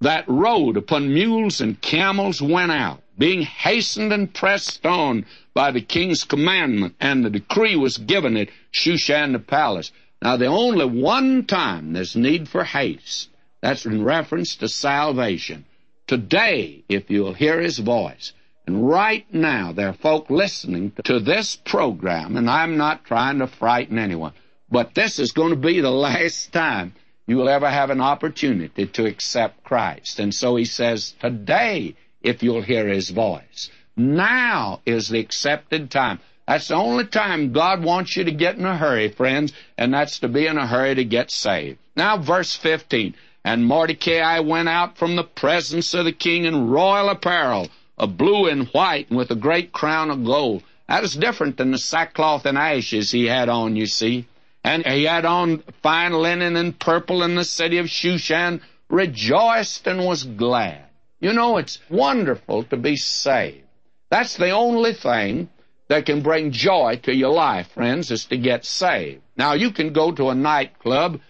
that 0.00 0.24
rode 0.28 0.76
upon 0.76 1.12
mules 1.12 1.60
and 1.60 1.80
camels 1.80 2.40
went 2.42 2.72
out, 2.72 3.02
being 3.18 3.42
hastened 3.42 4.12
and 4.12 4.32
pressed 4.32 4.84
on 4.84 5.26
by 5.54 5.70
the 5.70 5.80
king's 5.80 6.24
commandment, 6.24 6.94
and 7.00 7.24
the 7.24 7.30
decree 7.30 7.76
was 7.76 7.98
given 7.98 8.36
at 8.36 8.48
Shushan 8.72 9.32
the 9.32 9.38
palace. 9.38 9.92
Now 10.22 10.36
the 10.36 10.46
only 10.46 10.86
one 10.86 11.44
time 11.44 11.92
there's 11.92 12.16
need 12.16 12.48
for 12.48 12.64
haste, 12.64 13.28
that's 13.60 13.86
in 13.86 14.04
reference 14.04 14.56
to 14.56 14.68
salvation. 14.68 15.66
Today, 16.06 16.84
if 16.88 17.10
you'll 17.10 17.34
hear 17.34 17.60
his 17.60 17.78
voice, 17.78 18.32
and 18.66 18.88
right 18.88 19.26
now, 19.32 19.72
there 19.72 19.88
are 19.88 19.92
folk 19.92 20.30
listening 20.30 20.92
to 21.04 21.18
this 21.18 21.56
program, 21.56 22.36
and 22.36 22.48
I'm 22.48 22.76
not 22.76 23.04
trying 23.04 23.40
to 23.40 23.46
frighten 23.46 23.98
anyone, 23.98 24.32
but 24.70 24.94
this 24.94 25.18
is 25.18 25.32
going 25.32 25.50
to 25.50 25.56
be 25.56 25.80
the 25.80 25.90
last 25.90 26.52
time 26.52 26.94
you 27.26 27.36
will 27.36 27.48
ever 27.48 27.68
have 27.68 27.90
an 27.90 28.00
opportunity 28.00 28.86
to 28.86 29.06
accept 29.06 29.64
Christ. 29.64 30.20
And 30.20 30.34
so 30.34 30.56
he 30.56 30.64
says, 30.64 31.14
today, 31.20 31.96
if 32.20 32.42
you'll 32.42 32.62
hear 32.62 32.86
his 32.86 33.10
voice, 33.10 33.70
now 33.96 34.80
is 34.86 35.08
the 35.08 35.18
accepted 35.18 35.90
time. 35.90 36.20
That's 36.46 36.68
the 36.68 36.74
only 36.74 37.06
time 37.06 37.52
God 37.52 37.82
wants 37.82 38.16
you 38.16 38.24
to 38.24 38.32
get 38.32 38.56
in 38.56 38.64
a 38.64 38.76
hurry, 38.76 39.08
friends, 39.08 39.52
and 39.76 39.92
that's 39.92 40.20
to 40.20 40.28
be 40.28 40.46
in 40.46 40.58
a 40.58 40.66
hurry 40.66 40.94
to 40.94 41.04
get 41.04 41.30
saved. 41.30 41.78
Now, 41.96 42.16
verse 42.16 42.54
15. 42.56 43.14
And 43.44 43.66
Mordecai 43.66 44.38
went 44.38 44.68
out 44.68 44.98
from 44.98 45.16
the 45.16 45.24
presence 45.24 45.94
of 45.94 46.04
the 46.04 46.12
king 46.12 46.44
in 46.44 46.70
royal 46.70 47.08
apparel, 47.08 47.68
of 48.02 48.18
blue 48.18 48.48
and 48.48 48.66
white, 48.68 49.08
and 49.08 49.16
with 49.16 49.30
a 49.30 49.36
great 49.36 49.70
crown 49.70 50.10
of 50.10 50.24
gold. 50.24 50.64
That 50.88 51.04
is 51.04 51.14
different 51.14 51.56
than 51.56 51.70
the 51.70 51.78
sackcloth 51.78 52.44
and 52.44 52.58
ashes 52.58 53.12
he 53.12 53.26
had 53.26 53.48
on, 53.48 53.76
you 53.76 53.86
see. 53.86 54.26
And 54.64 54.84
he 54.84 55.04
had 55.04 55.24
on 55.24 55.62
fine 55.84 56.12
linen 56.12 56.56
and 56.56 56.76
purple, 56.78 57.22
and 57.22 57.38
the 57.38 57.44
city 57.44 57.78
of 57.78 57.86
Shushan 57.86 58.60
rejoiced 58.88 59.86
and 59.86 60.04
was 60.04 60.24
glad. 60.24 60.84
You 61.20 61.32
know, 61.32 61.58
it's 61.58 61.78
wonderful 61.88 62.64
to 62.64 62.76
be 62.76 62.96
saved. 62.96 63.68
That's 64.10 64.36
the 64.36 64.50
only 64.50 64.94
thing 64.94 65.48
that 65.86 66.04
can 66.04 66.22
bring 66.22 66.50
joy 66.50 66.98
to 67.04 67.14
your 67.14 67.32
life, 67.32 67.68
friends, 67.68 68.10
is 68.10 68.24
to 68.26 68.36
get 68.36 68.64
saved. 68.64 69.22
Now, 69.36 69.52
you 69.52 69.70
can 69.70 69.92
go 69.92 70.10
to 70.10 70.30
a 70.30 70.34
nightclub, 70.34 71.20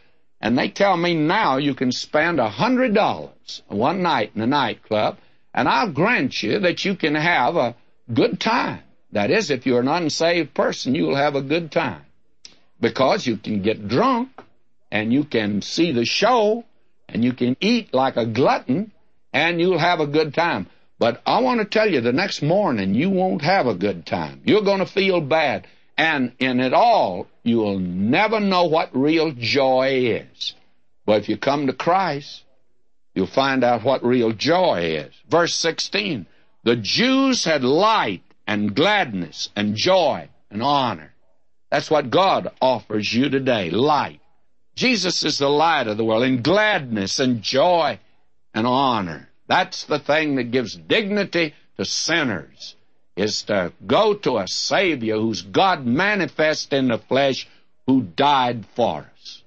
and 0.40 0.56
they 0.56 0.70
tell 0.70 0.96
me 0.96 1.14
now 1.14 1.58
you 1.58 1.74
can 1.74 1.92
spend 1.92 2.40
a 2.40 2.48
hundred 2.48 2.94
dollars 2.94 3.62
one 3.68 4.02
night 4.02 4.32
in 4.34 4.40
a 4.40 4.46
nightclub, 4.46 5.18
and 5.54 5.68
I'll 5.68 5.90
grant 5.92 6.42
you 6.42 6.60
that 6.60 6.84
you 6.84 6.94
can 6.94 7.14
have 7.14 7.56
a 7.56 7.76
good 8.12 8.40
time. 8.40 8.82
That 9.12 9.30
is, 9.30 9.50
if 9.50 9.66
you're 9.66 9.80
an 9.80 9.88
unsaved 9.88 10.54
person, 10.54 10.94
you'll 10.94 11.16
have 11.16 11.34
a 11.34 11.42
good 11.42 11.70
time. 11.70 12.02
Because 12.80 13.26
you 13.26 13.36
can 13.36 13.62
get 13.62 13.88
drunk, 13.88 14.30
and 14.90 15.12
you 15.12 15.24
can 15.24 15.62
see 15.62 15.92
the 15.92 16.04
show, 16.04 16.64
and 17.08 17.22
you 17.22 17.32
can 17.32 17.56
eat 17.60 17.92
like 17.92 18.16
a 18.16 18.26
glutton, 18.26 18.92
and 19.32 19.60
you'll 19.60 19.78
have 19.78 20.00
a 20.00 20.06
good 20.06 20.34
time. 20.34 20.66
But 20.98 21.20
I 21.26 21.40
want 21.40 21.60
to 21.60 21.66
tell 21.66 21.90
you, 21.90 22.00
the 22.00 22.12
next 22.12 22.42
morning, 22.42 22.94
you 22.94 23.10
won't 23.10 23.42
have 23.42 23.66
a 23.66 23.74
good 23.74 24.06
time. 24.06 24.40
You're 24.44 24.62
going 24.62 24.78
to 24.78 24.86
feel 24.86 25.20
bad. 25.20 25.66
And 25.98 26.32
in 26.38 26.60
it 26.60 26.72
all, 26.72 27.26
you'll 27.42 27.78
never 27.78 28.40
know 28.40 28.66
what 28.66 28.96
real 28.96 29.32
joy 29.32 30.20
is. 30.22 30.54
But 31.04 31.22
if 31.22 31.28
you 31.28 31.36
come 31.36 31.66
to 31.66 31.72
Christ, 31.72 32.42
You'll 33.14 33.26
find 33.26 33.62
out 33.62 33.84
what 33.84 34.04
real 34.04 34.32
joy 34.32 34.96
is. 34.96 35.14
Verse 35.28 35.54
16 35.54 36.26
The 36.64 36.76
Jews 36.76 37.44
had 37.44 37.64
light 37.64 38.22
and 38.46 38.74
gladness 38.74 39.50
and 39.54 39.76
joy 39.76 40.28
and 40.50 40.62
honor. 40.62 41.12
That's 41.70 41.90
what 41.90 42.10
God 42.10 42.52
offers 42.60 43.12
you 43.12 43.28
today 43.28 43.70
light. 43.70 44.20
Jesus 44.74 45.22
is 45.22 45.38
the 45.38 45.48
light 45.48 45.86
of 45.86 45.96
the 45.96 46.04
world, 46.04 46.22
and 46.22 46.42
gladness 46.42 47.18
and 47.18 47.42
joy 47.42 47.98
and 48.54 48.66
honor. 48.66 49.28
That's 49.46 49.84
the 49.84 49.98
thing 49.98 50.36
that 50.36 50.50
gives 50.50 50.74
dignity 50.74 51.54
to 51.76 51.84
sinners, 51.84 52.76
is 53.16 53.42
to 53.44 53.72
go 53.86 54.14
to 54.14 54.38
a 54.38 54.48
Savior 54.48 55.16
who's 55.16 55.42
God 55.42 55.84
manifest 55.84 56.72
in 56.72 56.88
the 56.88 56.98
flesh, 56.98 57.46
who 57.86 58.02
died 58.02 58.64
for 58.74 59.10
us. 59.14 59.42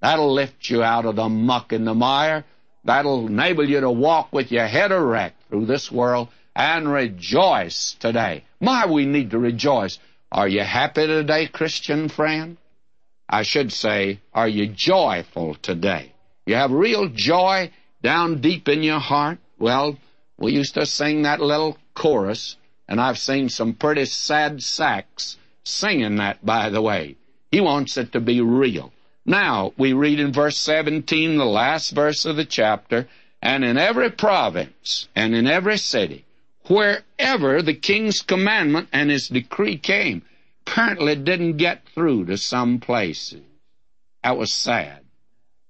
That'll 0.00 0.32
lift 0.32 0.70
you 0.70 0.82
out 0.82 1.04
of 1.04 1.16
the 1.16 1.28
muck 1.28 1.72
and 1.72 1.86
the 1.86 1.94
mire 1.94 2.44
That'll 2.84 3.26
enable 3.26 3.68
you 3.68 3.80
to 3.80 3.90
walk 3.90 4.32
with 4.32 4.50
your 4.50 4.66
head 4.66 4.92
erect 4.92 5.42
through 5.48 5.66
this 5.66 5.92
world 5.92 6.28
and 6.56 6.90
rejoice 6.90 7.96
today. 8.00 8.44
My, 8.60 8.86
we 8.86 9.06
need 9.06 9.30
to 9.30 9.38
rejoice. 9.38 9.98
Are 10.32 10.48
you 10.48 10.62
happy 10.62 11.06
today, 11.06 11.46
Christian 11.46 12.08
friend? 12.08 12.56
I 13.28 13.42
should 13.42 13.72
say, 13.72 14.20
are 14.34 14.48
you 14.48 14.66
joyful 14.66 15.54
today? 15.56 16.12
You 16.46 16.56
have 16.56 16.72
real 16.72 17.08
joy 17.08 17.70
down 18.02 18.40
deep 18.40 18.68
in 18.68 18.82
your 18.82 18.98
heart? 18.98 19.38
Well, 19.58 19.98
we 20.38 20.52
used 20.52 20.74
to 20.74 20.86
sing 20.86 21.22
that 21.22 21.40
little 21.40 21.78
chorus, 21.94 22.56
and 22.88 23.00
I've 23.00 23.18
seen 23.18 23.48
some 23.48 23.74
pretty 23.74 24.06
sad 24.06 24.62
sacks 24.62 25.36
singing 25.64 26.16
that, 26.16 26.44
by 26.44 26.70
the 26.70 26.82
way. 26.82 27.16
He 27.52 27.60
wants 27.60 27.96
it 27.96 28.12
to 28.12 28.20
be 28.20 28.40
real. 28.40 28.92
Now, 29.30 29.72
we 29.78 29.92
read 29.92 30.18
in 30.18 30.32
verse 30.32 30.58
17, 30.58 31.36
the 31.36 31.44
last 31.44 31.92
verse 31.92 32.24
of 32.24 32.34
the 32.34 32.44
chapter, 32.44 33.06
and 33.40 33.64
in 33.64 33.78
every 33.78 34.10
province 34.10 35.06
and 35.14 35.36
in 35.36 35.46
every 35.46 35.78
city, 35.78 36.24
wherever 36.66 37.62
the 37.62 37.74
king's 37.74 38.22
commandment 38.22 38.88
and 38.92 39.08
his 39.08 39.28
decree 39.28 39.78
came, 39.78 40.22
apparently 40.66 41.14
didn't 41.14 41.58
get 41.58 41.86
through 41.94 42.24
to 42.24 42.36
some 42.36 42.80
places. 42.80 43.42
That 44.24 44.36
was 44.36 44.52
sad. 44.52 45.04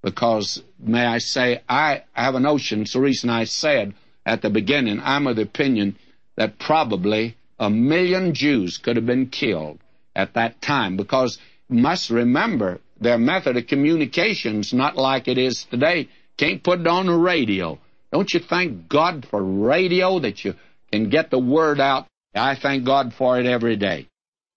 Because, 0.02 0.62
may 0.78 1.04
I 1.04 1.18
say, 1.18 1.60
I 1.68 2.04
have 2.14 2.36
a 2.36 2.40
notion, 2.40 2.80
it's 2.80 2.94
the 2.94 3.00
reason 3.00 3.28
I 3.28 3.44
said 3.44 3.92
at 4.24 4.40
the 4.40 4.48
beginning, 4.48 5.02
I'm 5.04 5.26
of 5.26 5.36
the 5.36 5.42
opinion 5.42 5.96
that 6.36 6.58
probably 6.58 7.36
a 7.58 7.68
million 7.68 8.32
Jews 8.32 8.78
could 8.78 8.96
have 8.96 9.04
been 9.04 9.26
killed 9.26 9.80
at 10.16 10.32
that 10.32 10.62
time 10.62 10.96
because 10.96 11.36
must 11.68 12.08
remember 12.08 12.80
their 13.00 13.18
method 13.18 13.56
of 13.56 13.66
communication's 13.66 14.72
not 14.72 14.96
like 14.96 15.26
it 15.26 15.38
is 15.38 15.64
today. 15.64 16.08
Can't 16.36 16.62
put 16.62 16.80
it 16.80 16.86
on 16.86 17.06
the 17.06 17.14
radio. 17.14 17.78
Don't 18.12 18.32
you 18.32 18.40
thank 18.40 18.88
God 18.88 19.26
for 19.30 19.42
radio 19.42 20.18
that 20.20 20.44
you 20.44 20.54
can 20.92 21.08
get 21.08 21.30
the 21.30 21.38
word 21.38 21.80
out? 21.80 22.06
I 22.34 22.54
thank 22.56 22.84
God 22.84 23.14
for 23.14 23.38
it 23.38 23.46
every 23.46 23.76
day. 23.76 24.06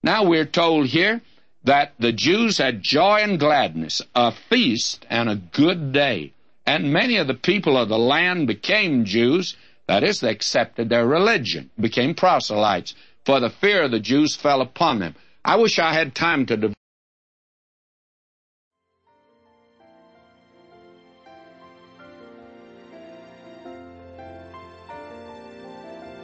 Now 0.03 0.25
we're 0.25 0.45
told 0.45 0.87
here 0.87 1.21
that 1.63 1.93
the 1.99 2.11
Jews 2.11 2.57
had 2.57 2.83
joy 2.83 3.19
and 3.21 3.39
gladness, 3.39 4.01
a 4.13 4.33
feast 4.49 5.05
and 5.09 5.29
a 5.29 5.35
good 5.35 5.93
day. 5.93 6.33
And 6.65 6.93
many 6.93 7.17
of 7.17 7.27
the 7.27 7.33
people 7.33 7.77
of 7.77 7.89
the 7.89 7.97
land 7.97 8.47
became 8.47 9.05
Jews. 9.05 9.55
That 9.87 10.03
is, 10.03 10.19
they 10.19 10.29
accepted 10.29 10.89
their 10.89 11.07
religion, 11.07 11.69
became 11.79 12.15
proselytes, 12.15 12.95
for 13.25 13.39
the 13.39 13.49
fear 13.49 13.83
of 13.83 13.91
the 13.91 13.99
Jews 13.99 14.35
fell 14.35 14.61
upon 14.61 14.99
them. 14.99 15.15
I 15.43 15.57
wish 15.57 15.79
I 15.79 15.93
had 15.93 16.15
time 16.15 16.45
to 16.47 16.73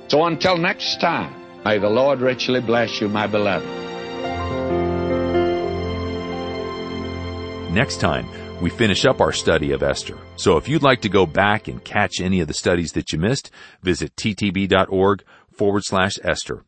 So 0.09 0.25
until 0.25 0.57
next 0.57 0.99
time, 0.99 1.33
may 1.63 1.77
the 1.77 1.89
Lord 1.89 2.19
richly 2.19 2.61
bless 2.61 2.99
you, 2.99 3.07
my 3.07 3.27
beloved. 3.27 3.67
Next 7.71 7.97
time, 7.97 8.27
we 8.59 8.71
finish 8.71 9.05
up 9.05 9.21
our 9.21 9.31
study 9.31 9.71
of 9.71 9.83
Esther. 9.83 10.17
So 10.35 10.57
if 10.57 10.67
you'd 10.67 10.81
like 10.81 11.01
to 11.01 11.09
go 11.09 11.27
back 11.27 11.67
and 11.67 11.83
catch 11.83 12.19
any 12.19 12.39
of 12.39 12.47
the 12.47 12.55
studies 12.55 12.93
that 12.93 13.13
you 13.13 13.19
missed, 13.19 13.51
visit 13.83 14.15
ttb.org 14.15 15.23
forward 15.51 15.85
slash 15.85 16.17
Esther. 16.23 16.65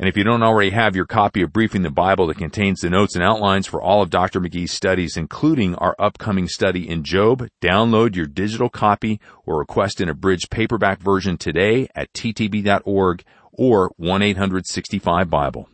And 0.00 0.08
if 0.08 0.16
you 0.16 0.22
don't 0.22 0.44
already 0.44 0.70
have 0.70 0.94
your 0.94 1.06
copy 1.06 1.42
of 1.42 1.52
Briefing 1.52 1.82
the 1.82 1.90
Bible 1.90 2.28
that 2.28 2.38
contains 2.38 2.80
the 2.80 2.88
notes 2.88 3.16
and 3.16 3.24
outlines 3.24 3.66
for 3.66 3.82
all 3.82 4.00
of 4.00 4.10
Dr. 4.10 4.40
McGee's 4.40 4.70
studies, 4.70 5.16
including 5.16 5.74
our 5.74 5.96
upcoming 5.98 6.46
study 6.46 6.88
in 6.88 7.02
Job, 7.02 7.48
download 7.60 8.14
your 8.14 8.26
digital 8.26 8.68
copy 8.68 9.20
or 9.44 9.58
request 9.58 10.00
an 10.00 10.08
abridged 10.08 10.50
paperback 10.50 11.00
version 11.00 11.36
today 11.36 11.88
at 11.96 12.12
ttb.org 12.12 13.24
or 13.52 13.90
1-865-Bible. 14.00 15.68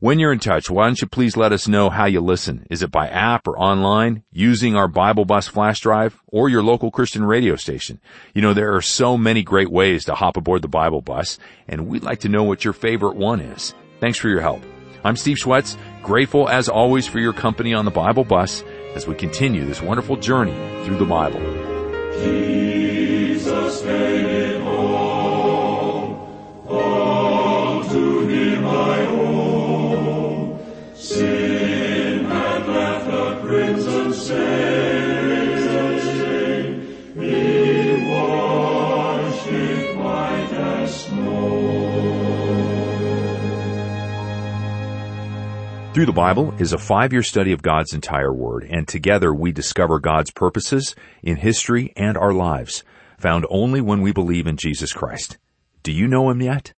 When 0.00 0.18
you're 0.18 0.32
in 0.32 0.40
touch, 0.40 0.68
why 0.68 0.86
don't 0.86 1.00
you 1.00 1.06
please 1.06 1.36
let 1.36 1.52
us 1.52 1.68
know 1.68 1.88
how 1.88 2.06
you 2.06 2.20
listen? 2.20 2.66
Is 2.70 2.82
it 2.82 2.90
by 2.90 3.08
app 3.08 3.46
or 3.46 3.56
online, 3.58 4.24
using 4.32 4.74
our 4.74 4.88
Bible 4.88 5.24
Bus 5.24 5.46
flash 5.46 5.80
drive, 5.80 6.20
or 6.26 6.48
your 6.48 6.62
local 6.62 6.90
Christian 6.90 7.24
radio 7.24 7.54
station? 7.56 8.00
You 8.34 8.42
know, 8.42 8.54
there 8.54 8.74
are 8.74 8.82
so 8.82 9.16
many 9.16 9.42
great 9.42 9.70
ways 9.70 10.04
to 10.06 10.14
hop 10.14 10.36
aboard 10.36 10.62
the 10.62 10.68
Bible 10.68 11.00
Bus, 11.00 11.38
and 11.68 11.86
we'd 11.86 12.02
like 12.02 12.20
to 12.20 12.28
know 12.28 12.42
what 12.42 12.64
your 12.64 12.72
favorite 12.72 13.16
one 13.16 13.40
is. 13.40 13.74
Thanks 14.00 14.18
for 14.18 14.28
your 14.28 14.40
help. 14.40 14.62
I'm 15.04 15.16
Steve 15.16 15.36
Schwetz, 15.36 15.76
grateful 16.02 16.48
as 16.48 16.68
always 16.68 17.06
for 17.06 17.18
your 17.18 17.32
company 17.32 17.74
on 17.74 17.84
the 17.84 17.90
Bible 17.90 18.24
Bus 18.24 18.64
as 18.94 19.06
we 19.06 19.14
continue 19.14 19.64
this 19.64 19.82
wonderful 19.82 20.16
journey 20.16 20.54
through 20.84 20.98
the 20.98 21.04
Bible. 21.04 21.40
Jesus 22.20 23.82
Through 45.94 46.06
the 46.06 46.12
Bible 46.14 46.54
is 46.58 46.72
a 46.72 46.78
five-year 46.78 47.22
study 47.22 47.52
of 47.52 47.60
God's 47.60 47.92
entire 47.92 48.32
Word, 48.32 48.66
and 48.68 48.88
together 48.88 49.32
we 49.34 49.52
discover 49.52 49.98
God's 49.98 50.30
purposes 50.30 50.96
in 51.22 51.36
history 51.36 51.92
and 51.96 52.16
our 52.16 52.32
lives, 52.32 52.82
found 53.18 53.44
only 53.50 53.82
when 53.82 54.00
we 54.00 54.10
believe 54.10 54.46
in 54.46 54.56
Jesus 54.56 54.94
Christ. 54.94 55.36
Do 55.82 55.92
you 55.92 56.08
know 56.08 56.30
Him 56.30 56.40
yet? 56.40 56.72